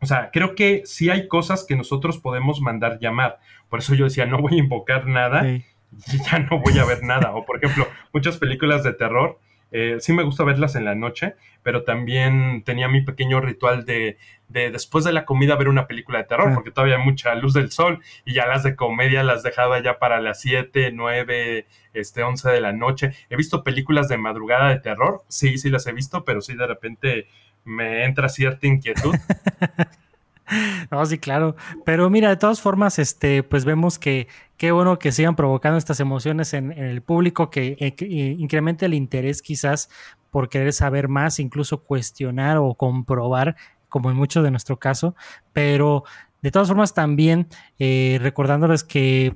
[0.00, 3.38] o sea, creo que sí hay cosas que nosotros podemos mandar llamar.
[3.68, 5.64] Por eso yo decía, no voy a invocar nada y
[6.30, 7.34] ya no voy a ver nada.
[7.34, 9.38] O, por ejemplo, muchas películas de terror
[9.72, 14.18] eh, sí me gusta verlas en la noche, pero también tenía mi pequeño ritual de,
[14.48, 17.70] después de la comida ver una película de terror, porque todavía hay mucha luz del
[17.70, 22.50] sol y ya las de comedia las dejaba ya para las 7, 9, este, 11
[22.50, 23.12] de la noche.
[23.28, 26.66] He visto películas de madrugada de terror, sí, sí las he visto, pero sí de
[26.66, 27.26] repente
[27.64, 29.14] me entra cierta inquietud.
[30.90, 31.56] No, sí, claro.
[31.84, 36.00] Pero mira, de todas formas, este, pues vemos que qué bueno que sigan provocando estas
[36.00, 39.88] emociones en, el público, que, eh, eh, incremente el interés quizás
[40.30, 43.56] por querer saber más, incluso cuestionar o comprobar,
[43.88, 45.14] como en mucho de nuestro caso.
[45.52, 46.04] Pero
[46.42, 47.48] de todas formas, también
[47.78, 49.34] eh, recordándoles que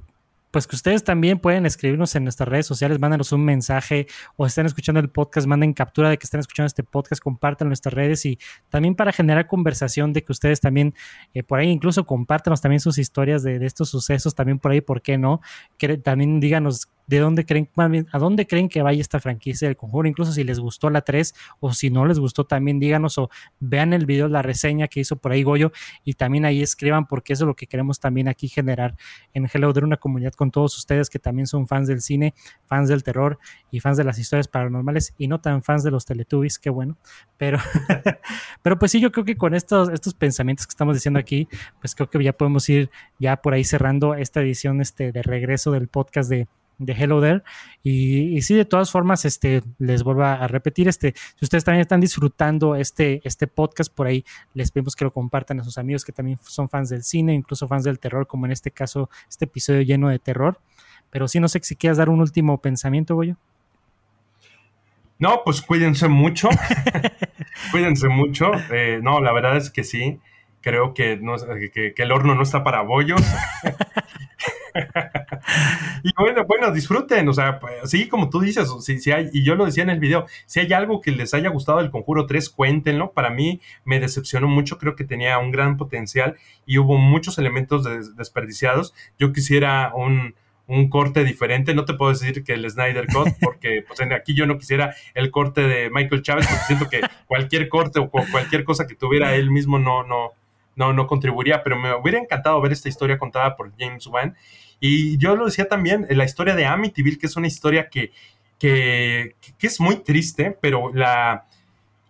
[0.54, 4.66] pues que ustedes también pueden escribirnos en nuestras redes sociales, mándenos un mensaje o estén
[4.66, 8.38] escuchando el podcast, manden captura de que estén escuchando este podcast, compartan nuestras redes y
[8.68, 10.94] también para generar conversación de que ustedes también
[11.34, 14.80] eh, por ahí incluso compártanos también sus historias de, de, estos sucesos, también por ahí,
[14.80, 15.40] ¿por qué no?
[15.76, 17.68] Que también díganos de dónde creen,
[18.12, 21.34] a dónde creen que vaya esta franquicia del conjuro, incluso si les gustó la 3
[21.60, 23.30] o si no les gustó también díganos o
[23.60, 25.72] vean el video, la reseña que hizo por ahí Goyo
[26.04, 28.96] y también ahí escriban porque eso es lo que queremos también aquí generar
[29.32, 32.34] en Hello de una comunidad con todos ustedes que también son fans del cine,
[32.66, 33.38] fans del terror
[33.70, 36.96] y fans de las historias paranormales y no tan fans de los Teletubbies, qué bueno,
[37.36, 37.58] pero,
[38.62, 41.48] pero pues sí, yo creo que con estos, estos pensamientos que estamos diciendo aquí,
[41.80, 45.70] pues creo que ya podemos ir ya por ahí cerrando esta edición este, de regreso
[45.70, 46.48] del podcast de
[46.78, 47.42] de Hello There.
[47.82, 51.82] Y, y, sí, de todas formas, este, les vuelvo a repetir, este, si ustedes también
[51.82, 56.04] están disfrutando este, este podcast, por ahí les pedimos que lo compartan a sus amigos
[56.04, 59.44] que también son fans del cine, incluso fans del terror, como en este caso, este
[59.46, 60.58] episodio lleno de terror.
[61.10, 63.36] Pero sí, no sé si quieras dar un último pensamiento, Goyo.
[65.18, 66.48] No, pues cuídense mucho.
[67.70, 68.50] cuídense mucho.
[68.72, 70.20] Eh, no, la verdad es que sí.
[70.64, 71.34] Creo que, no,
[71.74, 73.20] que, que el horno no está para bollos.
[76.02, 79.44] y bueno, bueno, disfruten, o sea, pues, sí, como tú dices, si, si hay, y
[79.44, 82.24] yo lo decía en el video, si hay algo que les haya gustado del Conjuro
[82.24, 83.12] 3, cuéntenlo.
[83.12, 87.84] Para mí me decepcionó mucho, creo que tenía un gran potencial y hubo muchos elementos
[88.16, 88.94] desperdiciados.
[89.18, 90.34] Yo quisiera un,
[90.66, 91.74] un corte diferente.
[91.74, 95.30] No te puedo decir que el Snyder Cut, porque pues, aquí yo no quisiera el
[95.30, 99.50] corte de Michael Chávez, porque siento que cualquier corte o cualquier cosa que tuviera él
[99.50, 100.32] mismo no, no,
[100.76, 104.36] no, no contribuiría, pero me hubiera encantado ver esta historia contada por James Wan
[104.86, 108.12] y yo lo decía también, la historia de Amityville, que es una historia que,
[108.58, 111.46] que, es muy triste, pero la,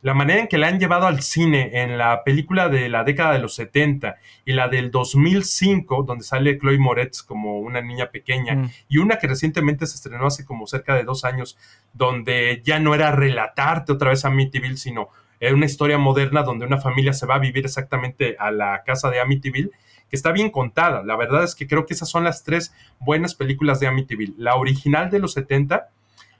[0.02, 3.32] la manera en que la han llevado al cine en la película de la década
[3.32, 8.56] de los 70 y la del 2005, donde sale Chloe Moretz como una niña pequeña,
[8.56, 8.70] mm.
[8.88, 11.56] y una que recientemente se estrenó hace como cerca de dos años,
[11.92, 15.10] donde ya no era relatarte otra vez Amityville, sino
[15.40, 19.10] era una historia moderna donde una familia se va a vivir exactamente a la casa
[19.10, 19.70] de Amityville
[20.08, 21.02] que está bien contada.
[21.02, 24.34] La verdad es que creo que esas son las tres buenas películas de Amityville.
[24.38, 25.88] La original de los 70,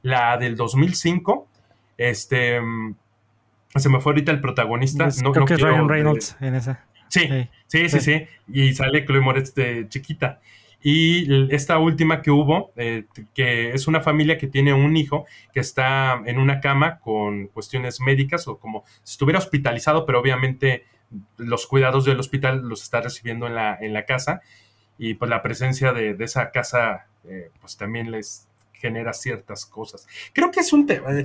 [0.03, 1.49] la del 2005,
[1.99, 2.61] este...
[2.61, 2.95] Mm,
[3.77, 5.09] se me fue ahorita el protagonista.
[5.23, 6.85] no, creo que es Ryan Reynolds en esa.
[7.09, 7.29] Sí,
[7.67, 10.41] sí, sí, sí, Y sale Chloe Moretz de chiquita.
[10.87, 15.61] Y esta última que hubo, eh, que es una familia que tiene un hijo que
[15.61, 20.85] está en una cama con cuestiones médicas o como si estuviera hospitalizado, pero obviamente
[21.39, 24.43] los cuidados del hospital los está recibiendo en la, en la casa.
[24.99, 28.47] Y pues la presencia de, esa casa eh, pues también les
[28.85, 30.07] genera ciertas cosas.
[30.35, 31.25] Creo que es un tema, eh,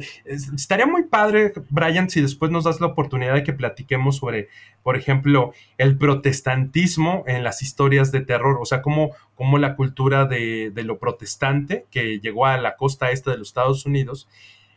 [0.56, 4.48] estaría muy padre, Brian, si después nos das la oportunidad de que platiquemos sobre,
[4.82, 10.24] por ejemplo, el protestantismo en las historias de terror, o sea, cómo, cómo la cultura
[10.24, 14.30] de, lo protestante que llegó a la costa este de los Estados Unidos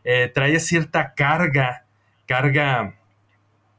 [0.03, 1.87] eh, trae cierta carga,
[2.27, 2.97] carga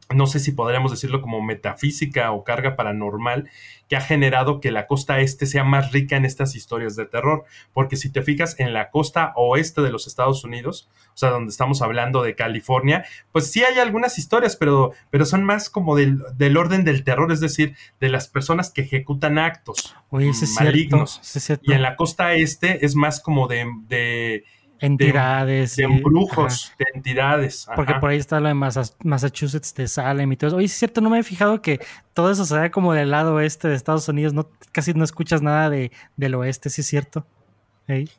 [0.09, 3.49] no sé si podríamos decirlo como metafísica o carga paranormal,
[3.87, 7.45] que ha generado que la costa este sea más rica en estas historias de terror.
[7.73, 11.51] Porque si te fijas en la costa oeste de los Estados Unidos, o sea, donde
[11.51, 16.21] estamos hablando de California, pues sí hay algunas historias, pero, pero son más como del,
[16.57, 19.95] orden del terror, es decir, de las personas que ejecutan actos
[20.59, 21.21] malignos.
[21.61, 24.43] y en la costa este es más como de
[24.85, 25.75] entidades.
[25.77, 27.67] De, embrujos, de entidades.
[27.75, 30.57] Porque por ahí está lo de Massachusetts de Salem y todo eso.
[30.57, 31.79] Oye, es cierto, no me he fijado que
[32.13, 34.33] todo eso se da como del lado oeste de Estados Unidos.
[34.33, 37.25] No, casi no escuchas nada de, del oeste, ¿sí es cierto?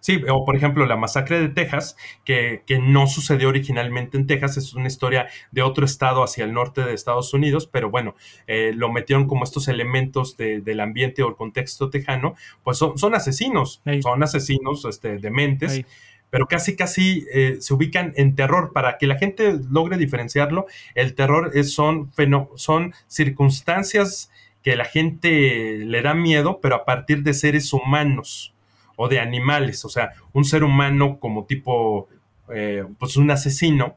[0.00, 4.58] Sí, o por ejemplo la masacre de Texas, que, que, no sucedió originalmente en Texas,
[4.58, 8.14] es una historia de otro estado hacia el norte de Estados Unidos, pero bueno,
[8.46, 13.14] eh, lo metieron como estos elementos del ambiente o el contexto tejano, pues son, son
[13.14, 15.86] asesinos, son asesinos este, dementes
[16.34, 18.72] pero casi casi eh, se ubican en terror.
[18.72, 20.66] Para que la gente logre diferenciarlo,
[20.96, 22.10] el terror es, son,
[22.56, 24.32] son circunstancias
[24.64, 28.52] que la gente le da miedo, pero a partir de seres humanos
[28.96, 29.84] o de animales.
[29.84, 32.08] O sea, un ser humano como tipo,
[32.52, 33.96] eh, pues un asesino,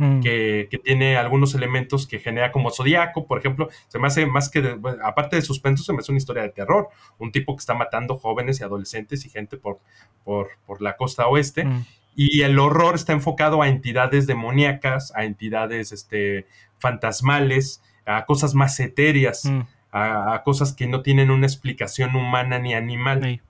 [0.00, 0.20] Mm.
[0.20, 4.78] que, tiene algunos elementos que genera como Zodíaco, por ejemplo, se me hace más que,
[5.04, 6.88] aparte de suspenso, se me hace una historia de terror,
[7.18, 9.78] un tipo que está matando jóvenes y adolescentes y gente por,
[10.24, 11.66] por, por la costa oeste.
[11.66, 11.84] Mm.
[12.16, 16.46] Y el horror está enfocado a entidades demoníacas, a entidades este,
[16.78, 19.60] fantasmales, a cosas más etéreas, mm.
[19.92, 23.42] a, cosas que no tienen una explicación humana ni animal.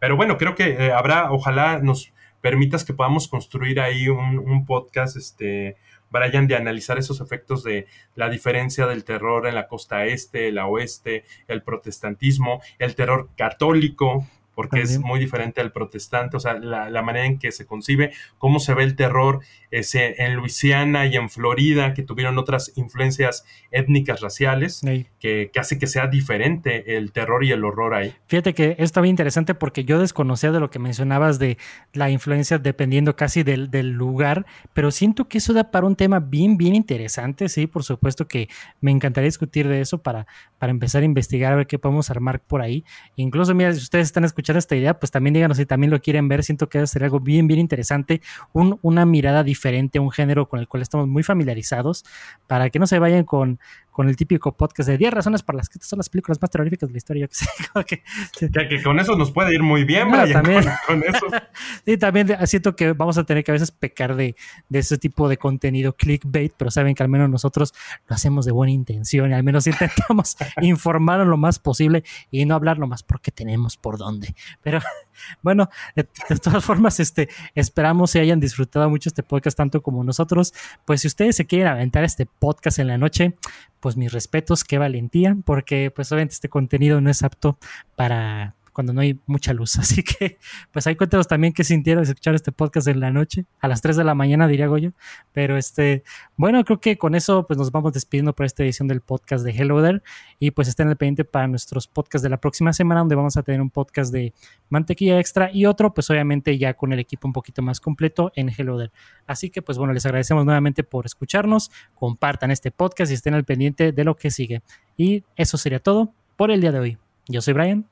[0.00, 5.16] Pero bueno, creo que eh, habrá, ojalá nos permitas que podamos construir ahí un, podcast,
[5.16, 5.76] este,
[6.10, 10.66] Brian, de analizar esos efectos de la diferencia del terror en la costa este, la
[10.66, 14.26] oeste, el protestantismo, el terror católico,
[14.60, 18.60] porque es muy diferente al protestante, o sea, la, manera en que se concibe, cómo
[18.60, 19.40] se ve el terror
[19.70, 24.82] ese, en Luisiana y en Florida, que tuvieron otras influencias étnicas raciales,
[25.18, 28.14] que, hace que sea diferente el terror y el horror ahí.
[28.26, 31.56] Fíjate que esto bien interesante porque yo desconocía de lo que mencionabas de
[31.94, 34.44] la influencia dependiendo casi del, del lugar,
[34.74, 38.50] pero siento que eso da para un tema bien, bien interesante, sí, por supuesto que
[38.82, 40.26] me encantaría discutir de eso para,
[40.58, 42.84] para empezar a investigar, a ver qué podemos armar por ahí.
[43.16, 46.28] Incluso, mira, si ustedes están escuchando esta idea, pues también díganos si también lo quieren
[46.28, 46.42] ver.
[46.44, 48.20] Siento que debe ser algo bien, bien interesante,
[48.52, 52.04] un, una mirada diferente, un género con el cual estamos muy familiarizados,
[52.46, 53.58] para que no se vayan con,
[53.90, 56.50] con el típico podcast de 10 razones para las que estas son las películas más
[56.50, 57.28] terroríficas de la historia.
[57.86, 58.02] que,
[58.50, 60.64] que, con eso nos puede ir muy bien, también.
[60.86, 61.26] Con, eso.
[61.84, 64.36] sí, también siento que vamos a tener que a veces pecar de,
[64.68, 67.74] de, ese tipo de contenido clickbait, pero saben que al menos nosotros
[68.08, 72.54] lo hacemos de buena intención y al menos intentamos informar lo más posible y no
[72.54, 74.34] hablar lo más porque tenemos por dónde.
[74.62, 74.80] Pero
[75.42, 76.04] bueno, de,
[76.42, 80.52] todas formas, este, esperamos que hayan disfrutado mucho este podcast tanto como nosotros.
[80.84, 83.36] Pues si ustedes se quieren aventar este podcast en la noche,
[83.80, 87.58] pues mis respetos, qué valentía, porque pues obviamente este contenido no es apto
[87.96, 89.76] para cuando no hay mucha luz.
[89.78, 90.38] Así que,
[90.72, 93.96] pues ahí cuéntanos también qué sintieron escuchar este podcast en la noche, a las 3
[93.96, 94.92] de la mañana, diría Goyo.
[95.32, 96.04] Pero este,
[96.36, 99.52] bueno, creo que con eso pues nos vamos despidiendo por esta edición del podcast de
[99.52, 100.02] Hello There.
[100.38, 103.42] Y pues estén al pendiente para nuestros podcasts de la próxima semana, donde vamos a
[103.42, 104.32] tener un podcast de
[104.68, 108.50] mantequilla extra y otro, pues obviamente ya con el equipo un poquito más completo en
[108.56, 108.92] Hello There.
[109.26, 111.70] Así que, pues bueno, les agradecemos nuevamente por escucharnos.
[111.94, 114.62] Compartan este podcast y estén al pendiente de lo que sigue.
[114.96, 116.98] Y eso sería todo por el día de hoy.
[117.28, 117.86] Yo soy Brian.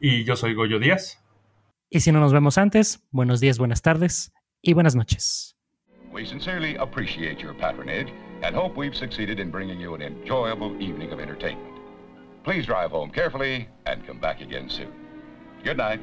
[0.00, 1.18] Y yo soy Goyo Díaz.
[1.90, 4.32] Y si no nos vemos antes, buenos días, buenas tardes
[4.62, 5.56] y buenas noches.
[6.12, 11.12] We sincerely appreciate your patronage and hope we've succeeded in bringing you an enjoyable evening
[11.12, 11.78] of entertainment.
[12.44, 14.92] Please drive home carefully and come back again soon.
[15.64, 16.00] Good night.